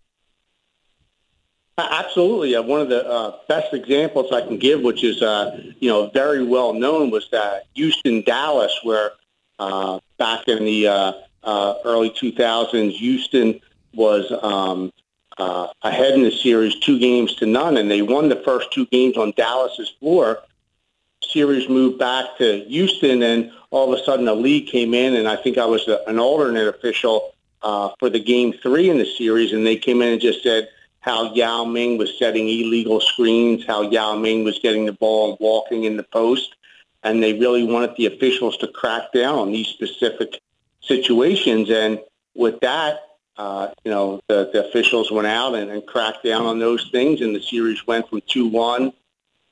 [1.78, 2.56] Absolutely.
[2.56, 6.10] Uh, one of the uh, best examples I can give, which is uh, you know
[6.10, 9.12] very well known, was that Houston Dallas, where
[9.60, 13.60] uh, back in the uh, uh, early 2000s, Houston
[13.94, 14.92] was um,
[15.38, 18.86] uh, ahead in the series, two games to none, and they won the first two
[18.88, 20.40] games on Dallas's floor.
[21.22, 25.28] Series moved back to Houston, and all of a sudden the league came in, and
[25.28, 29.54] I think I was an alternate official uh, for the game three in the series,
[29.54, 30.70] and they came in and just said
[31.00, 35.38] how Yao Ming was setting illegal screens, how Yao Ming was getting the ball and
[35.40, 36.56] walking in the post,
[37.04, 40.40] and they really wanted the officials to crack down on these specific
[40.82, 41.70] situations.
[41.70, 42.00] And
[42.36, 43.00] with that,
[43.38, 47.22] uh, you know, the, the officials went out and, and cracked down on those things,
[47.22, 48.94] and the series went from 2-1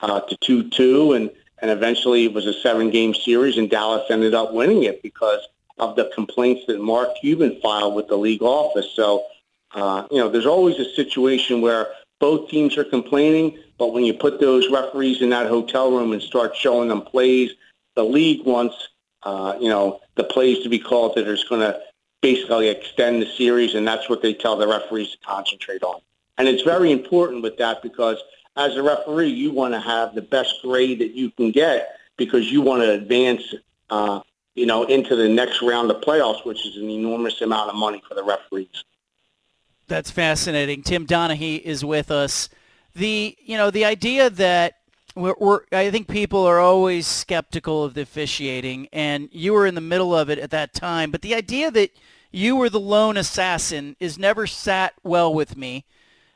[0.01, 4.53] uh, to 2-2, and, and eventually it was a seven-game series, and Dallas ended up
[4.53, 5.41] winning it because
[5.79, 8.91] of the complaints that Mark Cuban filed with the league office.
[8.95, 9.25] So,
[9.73, 11.87] uh, you know, there's always a situation where
[12.19, 16.21] both teams are complaining, but when you put those referees in that hotel room and
[16.21, 17.51] start showing them plays,
[17.95, 18.89] the league wants,
[19.23, 21.81] uh, you know, the plays to be called that is going to
[22.21, 25.99] basically extend the series, and that's what they tell the referees to concentrate on.
[26.37, 28.17] And it's very important with that because
[28.55, 32.51] as a referee, you want to have the best grade that you can get because
[32.51, 33.53] you want to advance,
[33.89, 34.21] uh,
[34.55, 38.01] you know, into the next round of playoffs, which is an enormous amount of money
[38.07, 38.83] for the referees.
[39.87, 40.83] That's fascinating.
[40.83, 42.49] Tim Donaghy is with us.
[42.93, 44.80] The you know the idea that
[45.15, 49.75] we're, we're, I think people are always skeptical of the officiating, and you were in
[49.75, 51.11] the middle of it at that time.
[51.11, 51.91] But the idea that
[52.31, 55.85] you were the lone assassin is never sat well with me.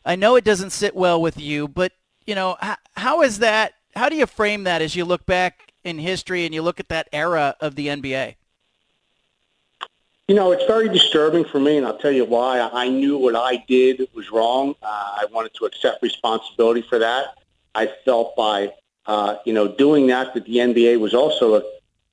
[0.05, 1.93] I know it doesn't sit well with you, but
[2.25, 3.73] you know how, how is that?
[3.95, 6.89] How do you frame that as you look back in history and you look at
[6.89, 8.35] that era of the NBA?
[10.27, 12.59] You know, it's very disturbing for me, and I'll tell you why.
[12.59, 14.75] I knew what I did was wrong.
[14.81, 17.37] Uh, I wanted to accept responsibility for that.
[17.75, 18.71] I felt by,
[19.05, 21.63] uh, you know, doing that that the NBA was also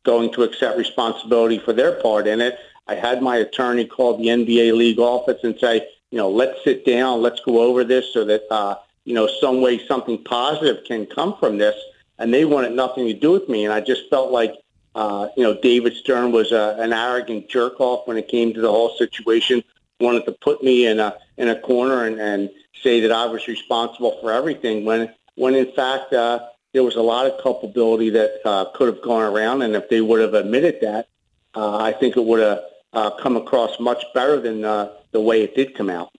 [0.05, 2.59] going to accept responsibility for their part in it.
[2.89, 6.85] I had my attorney call the NBA league office and say, you know, let's sit
[6.85, 11.07] down, let's go over this so that, uh, you know, some way something positive can
[11.07, 11.77] come from this.
[12.19, 13.65] And they wanted nothing to do with me.
[13.65, 14.55] And I just felt like
[14.95, 18.61] uh, you know, David Stern was a, an arrogant jerk off when it came to
[18.61, 19.63] the whole situation.
[20.01, 22.51] Wanted to put me in a in a corner and, and
[22.83, 24.85] say that I was responsible for everything.
[24.85, 26.39] When when in fact uh,
[26.73, 30.01] there was a lot of culpability that uh, could have gone around, and if they
[30.01, 31.09] would have admitted that,
[31.55, 32.61] uh, I think it would have
[32.93, 36.11] uh, come across much better than uh, the way it did come out.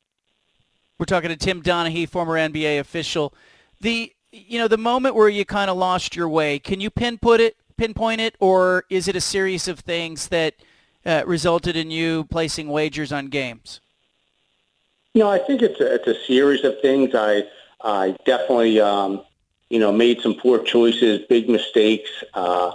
[0.99, 3.33] We're talking to Tim Donaghy, former NBA official.
[3.79, 6.59] The you know the moment where you kind of lost your way.
[6.59, 7.55] Can you pinpoint it?
[7.77, 10.55] pinpoint it, or is it a series of things that
[11.05, 13.81] uh, resulted in you placing wagers on games?
[15.13, 17.13] You know, I think it's a, it's a series of things.
[17.13, 17.43] I
[17.83, 19.23] I definitely um,
[19.69, 22.09] you know made some poor choices, big mistakes.
[22.33, 22.71] Uh,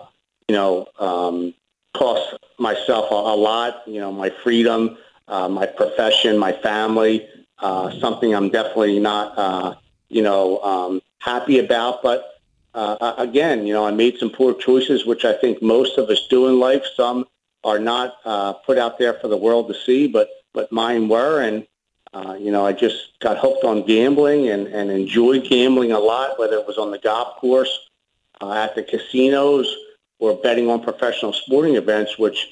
[0.49, 1.55] you know, um,
[1.94, 3.83] cost myself a, a, lot.
[3.87, 7.27] You know, my freedom, uh, my profession, my family.
[7.59, 9.75] Uh, something I'm definitely not uh,
[10.09, 12.38] you know um, happy about, but
[12.75, 16.27] uh, again, you know, I made some poor choices, which I think most of us
[16.29, 16.85] do in life.
[16.97, 17.27] Some
[17.64, 21.42] are not uh, put out there for the world to see, but but mine were,
[21.42, 21.66] and
[22.12, 26.38] uh, you know, I just got hooked on gambling and and enjoyed gambling a lot,
[26.38, 27.88] whether it was on the golf course,
[28.40, 29.75] uh, at the casinos,
[30.18, 32.49] or betting on professional sporting events, which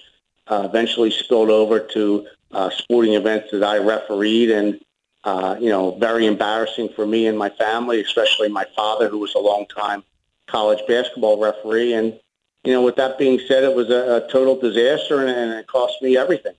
[0.48, 4.80] uh, eventually spilled over to uh, sporting events that I refereed and.
[5.24, 9.34] Uh, you know, very embarrassing for me and my family, especially my father, who was
[9.34, 10.04] a long time
[10.46, 11.94] college basketball referee.
[11.94, 12.18] And,
[12.64, 15.66] you know, with that being said, it was a, a total disaster and, and it
[15.66, 16.54] cost me everything.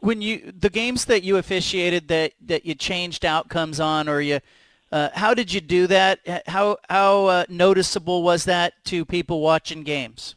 [0.00, 4.40] When you the games that you officiated that, that you changed outcomes on, or you,
[4.92, 6.20] uh, how did you do that?
[6.46, 10.36] How how uh, noticeable was that to people watching games?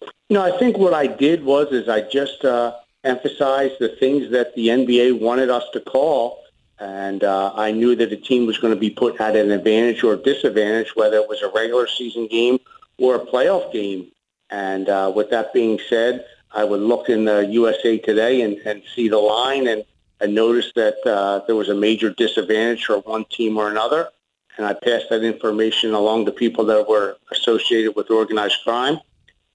[0.00, 4.30] You know, I think what I did was is I just uh, emphasized the things
[4.32, 6.42] that the NBA wanted us to call
[6.78, 10.04] and uh, I knew that the team was going to be put at an advantage
[10.04, 12.58] or disadvantage, whether it was a regular season game
[12.98, 14.08] or a playoff game.
[14.50, 18.82] And uh, with that being said, I would look in the USA Today and, and
[18.94, 19.84] see the line and,
[20.20, 24.08] and notice that uh, there was a major disadvantage for one team or another.
[24.56, 28.98] And I passed that information along to people that were associated with organized crime.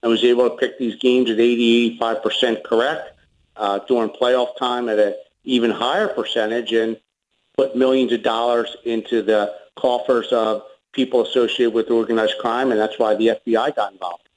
[0.02, 3.18] I was able to pick these games at 80, 85% correct
[3.56, 6.72] uh, during playoff time at an even higher percentage.
[6.72, 6.96] And
[7.56, 12.98] put millions of dollars into the coffers of people associated with organized crime, and that's
[12.98, 14.28] why the FBI got involved.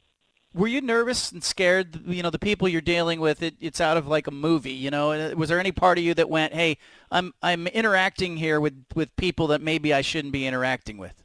[0.55, 2.07] Were you nervous and scared?
[2.07, 4.71] You know, the people you're dealing with, it, it's out of like a movie.
[4.71, 6.77] You know, was there any part of you that went, "Hey,
[7.11, 11.21] I'm I'm interacting here with with people that maybe I shouldn't be interacting with"?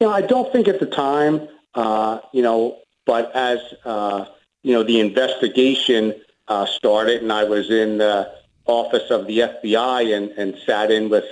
[0.00, 1.48] You know, I don't think at the time.
[1.74, 4.24] Uh, you know, but as uh,
[4.64, 6.14] you know, the investigation
[6.48, 8.32] uh, started, and I was in the
[8.66, 11.24] office of the FBI and, and sat in with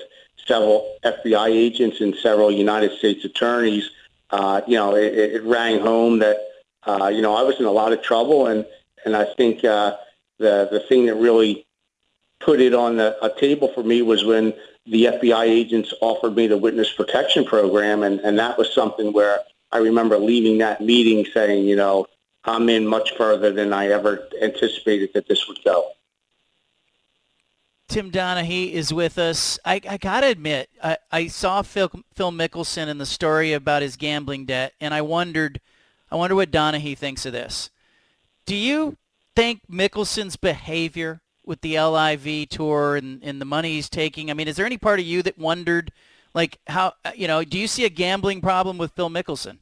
[0.46, 3.90] several FBI agents and several United States attorneys,
[4.30, 6.36] uh, you know, it, it rang home that,
[6.84, 8.46] uh, you know, I was in a lot of trouble.
[8.46, 8.66] And,
[9.04, 9.96] and I think uh,
[10.38, 11.66] the, the thing that really
[12.40, 14.52] put it on the, a table for me was when
[14.86, 18.02] the FBI agents offered me the witness protection program.
[18.02, 19.40] And, and that was something where
[19.72, 22.06] I remember leaving that meeting saying, you know,
[22.44, 25.90] I'm in much further than I ever anticipated that this would go.
[27.96, 29.58] Tim Donaghy is with us.
[29.64, 33.80] I, I got to admit, I, I saw Phil, Phil Mickelson in the story about
[33.80, 35.62] his gambling debt, and I wondered,
[36.10, 37.70] I wonder what Donaghy thinks of this.
[38.44, 38.98] Do you
[39.34, 44.46] think Mickelson's behavior with the LIV tour and, and the money he's taking, I mean,
[44.46, 45.90] is there any part of you that wondered,
[46.34, 49.56] like, how, you know, do you see a gambling problem with Phil Mickelson?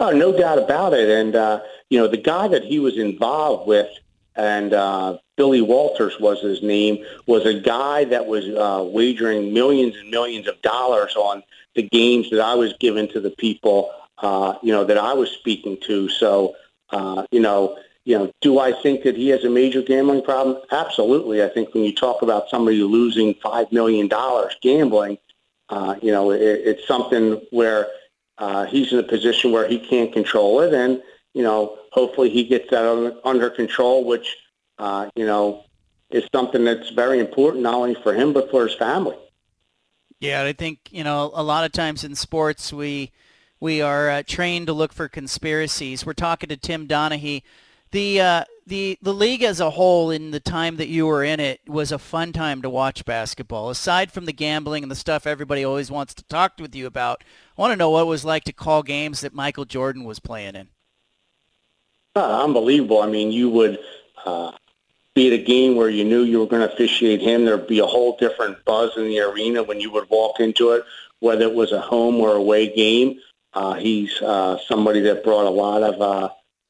[0.00, 1.10] Oh, no doubt about it.
[1.10, 1.60] And, uh,
[1.90, 3.90] you know, the guy that he was involved with
[4.38, 9.96] and uh, Billy Walters was his name, was a guy that was uh, wagering millions
[9.96, 11.42] and millions of dollars on
[11.74, 15.30] the games that I was giving to the people, uh, you know, that I was
[15.32, 16.08] speaking to.
[16.08, 16.54] So,
[16.90, 20.62] uh, you know, you know, do I think that he has a major gambling problem?
[20.70, 21.42] Absolutely.
[21.42, 24.08] I think when you talk about somebody losing $5 million
[24.62, 25.18] gambling,
[25.68, 27.88] uh, you know, it, it's something where
[28.38, 30.72] uh, he's in a position where he can't control it.
[30.72, 31.02] And,
[31.38, 32.84] you know, hopefully he gets that
[33.24, 34.36] under, control, which,
[34.80, 35.66] uh, you know,
[36.10, 39.16] is something that's very important not only for him but for his family.
[40.18, 43.12] Yeah, I think you know a lot of times in sports we
[43.60, 46.04] we are uh, trained to look for conspiracies.
[46.04, 47.42] We're talking to Tim Donaghy.
[47.92, 51.38] The uh, the the league as a whole, in the time that you were in
[51.38, 53.70] it, was a fun time to watch basketball.
[53.70, 57.22] Aside from the gambling and the stuff everybody always wants to talk with you about,
[57.56, 60.18] I want to know what it was like to call games that Michael Jordan was
[60.18, 60.68] playing in.
[62.16, 63.00] Uh, unbelievable.
[63.00, 63.78] I mean, you would
[64.24, 64.52] uh,
[65.14, 67.80] be at a game where you knew you were going to officiate him, there'd be
[67.80, 70.84] a whole different buzz in the arena when you would walk into it,
[71.20, 73.18] whether it was a home or away game.
[73.54, 76.28] Uh, he's uh, somebody that brought a lot of, uh,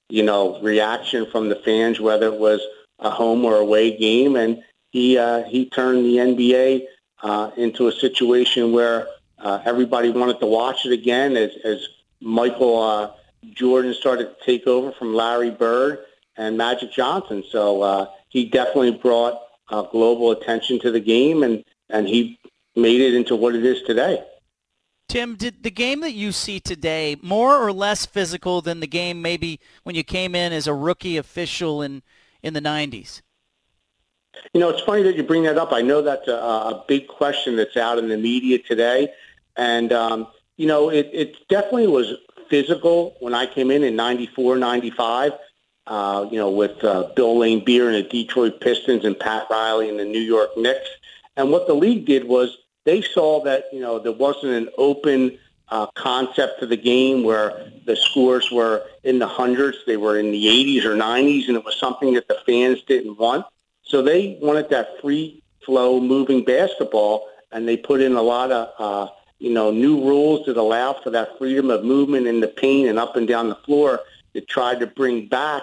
[0.09, 2.61] you know, reaction from the fans, whether it was
[2.99, 6.85] a home or away game, and he uh, he turned the NBA
[7.23, 9.07] uh, into a situation where
[9.39, 11.87] uh, everybody wanted to watch it again as as
[12.21, 13.11] Michael uh,
[13.53, 16.01] Jordan started to take over from Larry Bird
[16.37, 17.45] and Magic Johnson.
[17.51, 22.39] So uh, he definitely brought uh, global attention to the game, and, and he
[22.75, 24.23] made it into what it is today.
[25.09, 29.23] Tim, did the game that you see today more or less physical than the game
[29.23, 32.03] maybe when you came in as a rookie official in,
[32.43, 33.23] in the 90s?
[34.53, 35.73] You know, it's funny that you bring that up.
[35.73, 39.13] I know that's a, a big question that's out in the media today.
[39.57, 40.29] And, um,
[40.59, 42.13] you know, it, it definitely was
[42.49, 45.33] physical when I came in in 94, 95
[45.89, 49.99] uh, you know, with uh, Bill Laimbeer and the Detroit Pistons and Pat Riley and
[49.99, 50.89] the New York Knicks.
[51.37, 55.39] And what the league did was they saw that, you know, there wasn't an open
[55.71, 59.79] uh, concept to the game where the scores were in the hundreds.
[59.87, 63.19] They were in the 80s or 90s, and it was something that the fans didn't
[63.19, 63.47] want.
[63.83, 68.69] So they wanted that free flow moving basketball, and they put in a lot of,
[68.79, 72.89] uh, you know, new rules that allow for that freedom of movement in the paint
[72.89, 74.01] and up and down the floor
[74.35, 75.63] that tried to bring back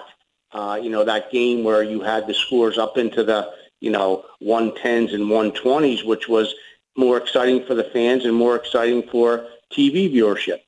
[0.56, 4.24] uh, you know, that game where you had the scores up into the, you know,
[4.42, 6.54] 110s and 120s, which was
[6.96, 10.60] more exciting for the fans and more exciting for TV viewership.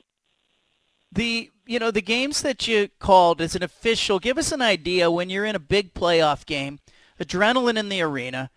[1.11, 5.11] The you know the games that you called as an official, give us an idea
[5.11, 6.81] when you're in a big playoff game,
[7.19, 8.51] adrenaline in the arena,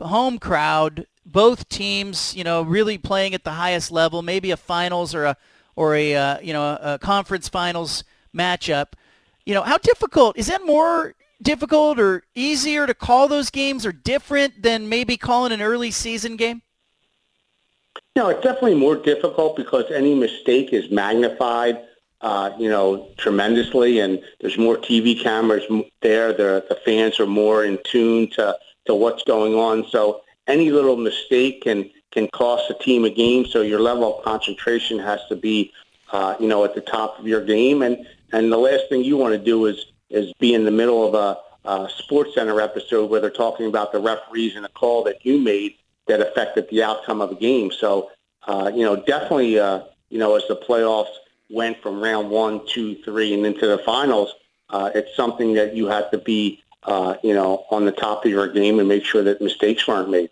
[0.00, 5.14] home crowd, both teams you know really playing at the highest level, maybe a finals
[5.14, 5.36] or a
[5.76, 8.04] or a uh, you know a conference finals
[8.36, 8.94] matchup
[9.48, 13.92] you know, how difficult is that more difficult or easier to call those games or
[13.92, 16.60] different than maybe calling an early season game?
[18.14, 21.80] No, it's definitely more difficult because any mistake is magnified,
[22.20, 25.64] uh, you know, tremendously, and there's more TV cameras
[26.02, 26.34] there.
[26.34, 28.54] The, the fans are more in tune to,
[28.84, 29.88] to what's going on.
[29.88, 33.46] So any little mistake can can cost a team a game.
[33.46, 35.72] So your level of concentration has to be,
[36.10, 37.82] uh, you know, at the top of your game.
[37.82, 41.06] And and the last thing you want to do is is be in the middle
[41.06, 45.04] of a, a Sports Center episode where they're talking about the referees and a call
[45.04, 45.74] that you made
[46.06, 47.70] that affected the outcome of a game.
[47.70, 48.10] So,
[48.46, 51.12] uh, you know, definitely, uh, you know, as the playoffs
[51.50, 54.34] went from round one, two, three, and into the finals,
[54.70, 58.30] uh, it's something that you have to be, uh, you know, on the top of
[58.30, 60.30] your game and make sure that mistakes weren't made.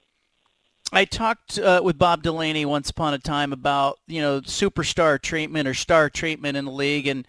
[0.93, 5.67] I talked uh, with Bob Delaney once upon a time about you know superstar treatment
[5.69, 7.27] or star treatment in the league, and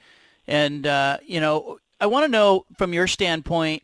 [0.47, 3.84] and, uh, you know, I want to know from your standpoint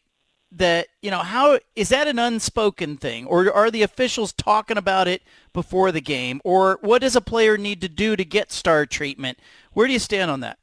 [0.51, 5.07] that, you know, how is that an unspoken thing or are the officials talking about
[5.07, 8.86] it before the game or what does a player need to do to get star
[8.86, 9.39] treatment?
[9.74, 10.57] Where do you stand on that?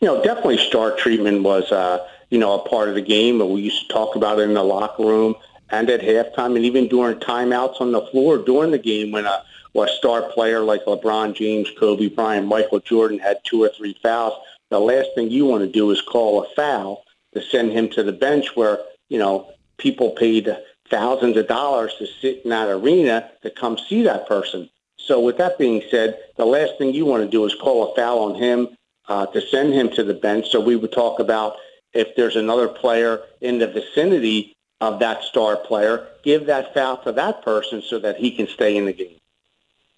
[0.00, 3.46] You know, definitely star treatment was, uh, you know, a part of the game, but
[3.46, 5.34] we used to talk about it in the locker room
[5.70, 9.42] and at halftime and even during timeouts on the floor during the game when a
[9.82, 14.34] a star player like LeBron James, Kobe Bryant, Michael Jordan had two or three fouls,
[14.70, 17.04] the last thing you want to do is call a foul
[17.34, 20.54] to send him to the bench where, you know, people paid
[20.90, 24.68] thousands of dollars to sit in that arena to come see that person.
[24.96, 27.94] So with that being said, the last thing you want to do is call a
[27.94, 28.68] foul on him
[29.08, 30.50] uh, to send him to the bench.
[30.50, 31.56] So we would talk about
[31.94, 37.12] if there's another player in the vicinity of that star player, give that foul to
[37.12, 39.16] that person so that he can stay in the game.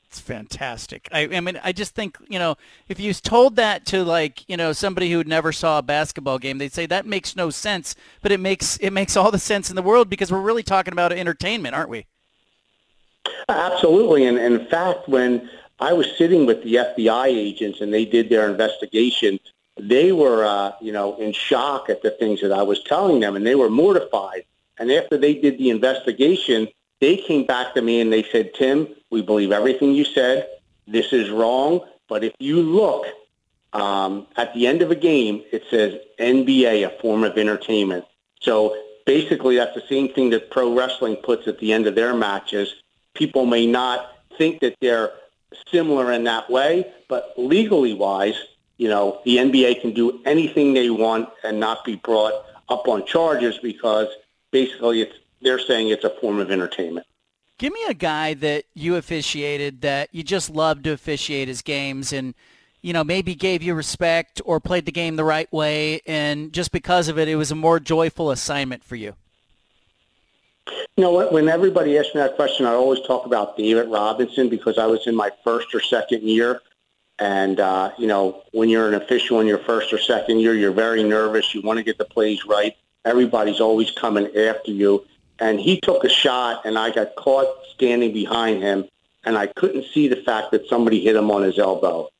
[0.06, 1.08] It's fantastic.
[1.12, 2.56] I, I mean, I just think you know,
[2.88, 6.58] if you told that to like you know somebody who never saw a basketball game,
[6.58, 7.94] they'd say that makes no sense.
[8.20, 10.92] But it makes it makes all the sense in the world because we're really talking
[10.92, 12.06] about entertainment, aren't we?
[13.48, 18.04] Absolutely, and, and in fact, when I was sitting with the FBI agents and they
[18.04, 19.38] did their investigation,
[19.78, 23.36] they were, uh, you know, in shock at the things that I was telling them,
[23.36, 24.44] and they were mortified.
[24.80, 26.66] And after they did the investigation,
[27.00, 30.48] they came back to me and they said, Tim, we believe everything you said.
[30.86, 31.82] This is wrong.
[32.08, 33.06] But if you look
[33.74, 38.06] um, at the end of a game, it says NBA, a form of entertainment.
[38.40, 38.76] So
[39.06, 42.74] basically, that's the same thing that pro wrestling puts at the end of their matches.
[43.14, 45.12] People may not think that they're
[45.70, 48.40] similar in that way, but legally wise,
[48.78, 52.32] you know, the NBA can do anything they want and not be brought
[52.70, 54.08] up on charges because
[54.50, 57.06] basically it's they're saying it's a form of entertainment.
[57.58, 62.12] Give me a guy that you officiated that you just loved to officiate his games
[62.12, 62.34] and
[62.82, 66.72] you know maybe gave you respect or played the game the right way and just
[66.72, 69.14] because of it it was a more joyful assignment for you.
[70.96, 74.78] You know, when everybody asks me that question, I always talk about David Robinson because
[74.78, 76.60] I was in my first or second year.
[77.18, 80.72] And, uh, you know, when you're an official in your first or second year, you're
[80.72, 81.54] very nervous.
[81.54, 82.76] You want to get the plays right.
[83.04, 85.06] Everybody's always coming after you.
[85.38, 88.84] And he took a shot, and I got caught standing behind him,
[89.24, 92.10] and I couldn't see the fact that somebody hit him on his elbow.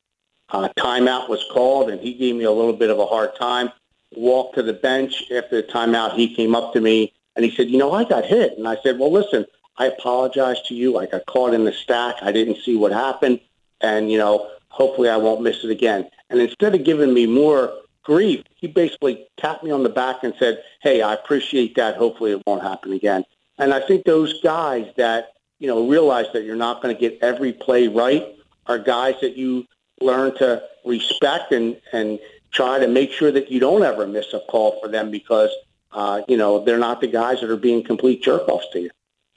[0.49, 3.71] Uh, timeout was called, and he gave me a little bit of a hard time.
[4.15, 5.31] Walked to the bench.
[5.31, 8.25] After the timeout, he came up to me and he said, you know, I got
[8.25, 8.57] hit.
[8.57, 9.45] And I said, well, listen,
[9.77, 10.97] I apologize to you.
[10.97, 12.15] I got caught in the stack.
[12.21, 13.39] I didn't see what happened.
[13.79, 16.09] And, you know, hopefully I won't miss it again.
[16.29, 17.71] And instead of giving me more
[18.03, 21.95] grief, he basically tapped me on the back and said, hey, I appreciate that.
[21.95, 23.23] Hopefully it won't happen again.
[23.57, 27.19] And I think those guys that, you know, realize that you're not going to get
[27.21, 28.35] every play right
[28.65, 29.65] are guys that you
[29.99, 32.19] learn to respect and, and
[32.51, 35.51] try to make sure that you don't ever miss a call for them because
[35.93, 38.89] uh, you know, they're not the guys that are being complete jerk-offs to you.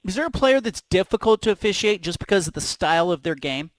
[0.04, 3.34] Is there a player that's difficult to officiate just because of the style of their
[3.34, 3.70] game?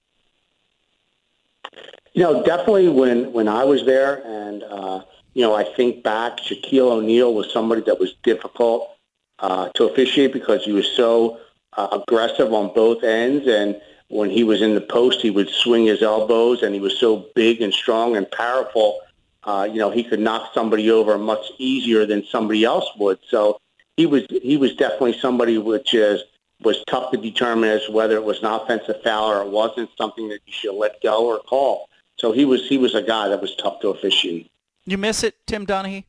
[2.12, 5.02] You know, definitely when, when I was there and, uh,
[5.34, 8.90] you know, I think back, Shaquille O'Neal was somebody that was difficult
[9.38, 11.38] uh, to officiate because he was so
[11.76, 13.46] uh, aggressive on both ends.
[13.46, 16.98] And when he was in the post, he would swing his elbows and he was
[16.98, 19.00] so big and strong and powerful
[19.46, 23.18] uh, you know, he could knock somebody over much easier than somebody else would.
[23.28, 23.60] So
[23.96, 26.20] he was he was definitely somebody which is
[26.62, 30.28] was tough to determine as whether it was an offensive foul or it wasn't something
[30.28, 31.88] that you should let go or call.
[32.16, 34.50] So he was he was a guy that was tough to officiate.
[34.86, 36.04] You miss it, Tim Donaghy?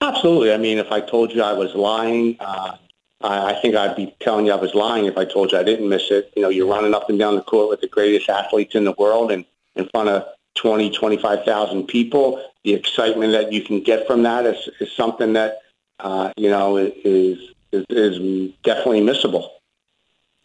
[0.00, 0.52] Absolutely.
[0.52, 2.76] I mean, if I told you I was lying, uh,
[3.20, 5.64] I, I think I'd be telling you I was lying if I told you I
[5.64, 6.32] didn't miss it.
[6.36, 8.92] You know, you're running up and down the court with the greatest athletes in the
[8.92, 10.24] world and in front of
[10.54, 12.44] 20, 25,000 people.
[12.64, 15.58] The excitement that you can get from that is, is something that,
[16.00, 17.38] uh, you know, is,
[17.72, 19.48] is, is definitely missable.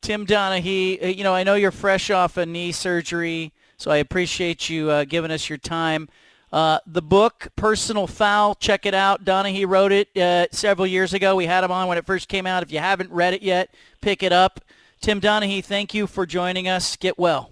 [0.02, 3.98] Tim Donaghy, uh, you know, I know you're fresh off a knee surgery, so I
[3.98, 6.10] appreciate you uh, giving us your time.
[6.52, 9.26] Uh, the book, Personal Foul, check it out.
[9.26, 11.36] Donaghy wrote it uh, several years ago.
[11.36, 12.62] We had him on when it first came out.
[12.62, 14.60] If you haven't read it yet, pick it up.
[15.02, 16.96] Tim Donaghy, thank you for joining us.
[16.96, 17.52] Get well.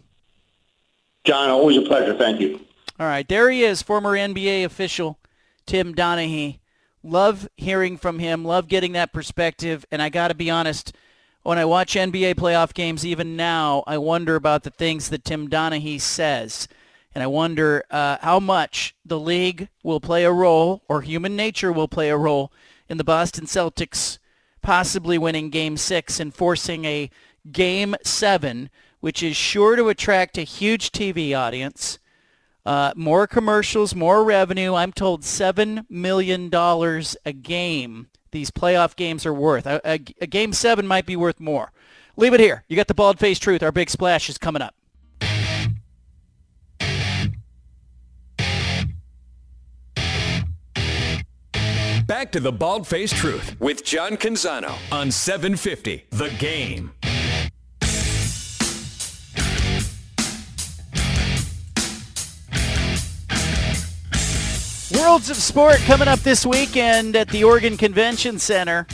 [1.24, 2.16] John, always a pleasure.
[2.16, 2.60] Thank you.
[3.00, 5.18] All right, there he is, former NBA official
[5.66, 6.60] Tim Donaghy.
[7.04, 8.46] Love hearing from him.
[8.46, 9.86] Love getting that perspective.
[9.92, 10.96] And I got to be honest,
[11.44, 15.50] when I watch NBA playoff games, even now, I wonder about the things that Tim
[15.50, 16.68] Donaghy says.
[17.14, 21.72] And I wonder uh, how much the league will play a role or human nature
[21.72, 22.52] will play a role
[22.88, 24.18] in the Boston Celtics
[24.62, 27.10] possibly winning game six and forcing a
[27.52, 28.70] game seven
[29.02, 32.00] which is sure to attract a huge TV audience.
[32.66, 34.76] Uh, more commercials, more revenue.
[34.76, 39.66] I'm told $7 million a game these playoff games are worth.
[39.66, 41.72] A, a, a game seven might be worth more.
[42.16, 42.64] Leave it here.
[42.68, 43.64] You got the bald-faced truth.
[43.64, 44.76] Our big splash is coming up.
[52.08, 56.92] Back to the bald-faced truth with John Canzano on 750 The Game.
[65.02, 68.86] Worlds of Sport coming up this weekend at the Oregon Convention Center.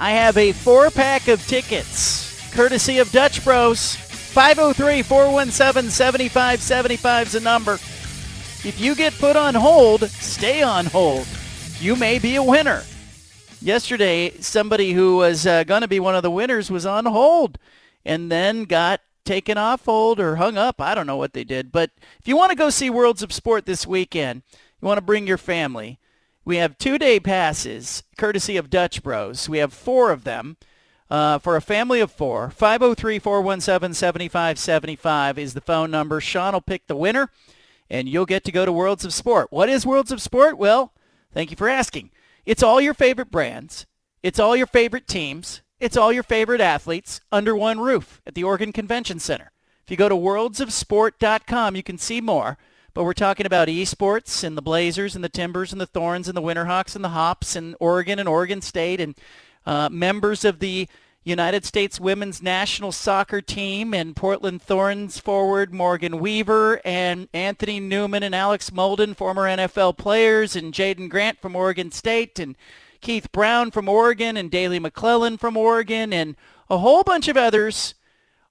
[0.00, 3.94] I have a four pack of tickets, courtesy of Dutch Bros.
[3.94, 7.74] 503 417 7575 is the number.
[7.74, 11.28] If you get put on hold, stay on hold.
[11.78, 12.82] You may be a winner.
[13.62, 17.58] Yesterday, somebody who was uh, going to be one of the winners was on hold
[18.04, 20.80] and then got taken off hold or hung up.
[20.80, 21.72] I don't know what they did.
[21.72, 24.42] But if you want to go see Worlds of Sport this weekend,
[24.84, 25.98] you want to bring your family,
[26.44, 29.48] we have two-day passes, courtesy of Dutch Bros.
[29.48, 30.58] We have four of them
[31.08, 32.52] uh, for a family of four.
[32.54, 36.20] 503-417-7575 is the phone number.
[36.20, 37.30] Sean will pick the winner.
[37.88, 39.48] and you'll get to go to Worlds of Sport.
[39.50, 40.58] What is Worlds of Sport?
[40.58, 40.92] Well,
[41.32, 42.10] thank you for asking.
[42.44, 43.86] It's all your favorite brands.
[44.22, 45.62] It's all your favorite teams.
[45.80, 49.50] It's all your favorite athletes under one roof at the Oregon Convention Center.
[49.82, 52.58] If you go to worldsofsport.com, you can see more.
[52.94, 56.36] But we're talking about esports and the Blazers and the Timbers and the Thorns and
[56.36, 59.16] the Winterhawks and the Hops and Oregon and Oregon State and
[59.66, 60.88] uh, members of the
[61.24, 68.22] United States women's national soccer team and Portland Thorns forward Morgan Weaver and Anthony Newman
[68.22, 72.54] and Alex Molden, former NFL players, and Jaydon Grant from Oregon State and
[73.00, 76.36] Keith Brown from Oregon and Daly McClellan from Oregon and
[76.70, 77.94] a whole bunch of others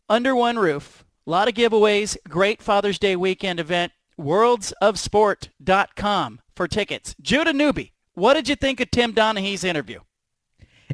[0.09, 1.05] under one roof.
[1.25, 2.17] A lot of giveaways.
[2.27, 3.93] Great Father's Day weekend event.
[4.19, 7.15] Worldsofsport.com for tickets.
[7.21, 9.99] Judah Newby, what did you think of Tim Donaghy's interview?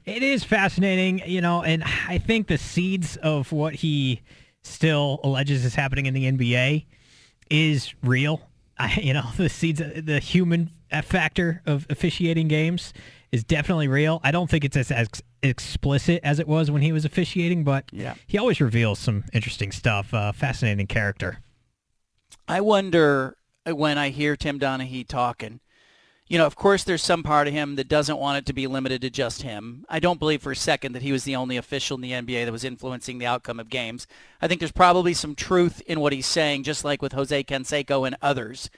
[0.05, 4.21] It is fascinating, you know, and I think the seeds of what he
[4.63, 6.85] still alleges is happening in the NBA
[7.49, 8.41] is real.
[8.77, 10.71] I, you know, the seeds, the human
[11.03, 12.93] factor of officiating games
[13.31, 14.19] is definitely real.
[14.23, 15.07] I don't think it's as, as
[15.43, 18.15] explicit as it was when he was officiating, but Yeah.
[18.25, 20.13] he always reveals some interesting stuff.
[20.13, 21.39] Uh, fascinating character.
[22.49, 23.37] I wonder
[23.67, 25.59] uh, when I hear Tim Donaghy talking,
[26.27, 28.65] you know, of course there's some part of him that doesn't want it to be
[28.65, 29.85] limited to just him.
[29.87, 32.45] I don't believe for a second that he was the only official in the NBA
[32.45, 34.07] that was influencing the outcome of games.
[34.41, 38.07] I think there's probably some truth in what he's saying, just like with Jose Canseco
[38.07, 38.71] and others.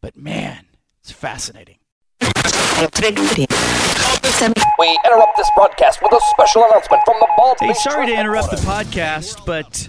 [0.00, 0.66] But man,
[1.00, 1.78] it's fascinating.
[4.80, 8.50] We interrupt this broadcast with a special announcement from the Bald Hey, sorry to interrupt
[8.50, 9.88] the podcast, but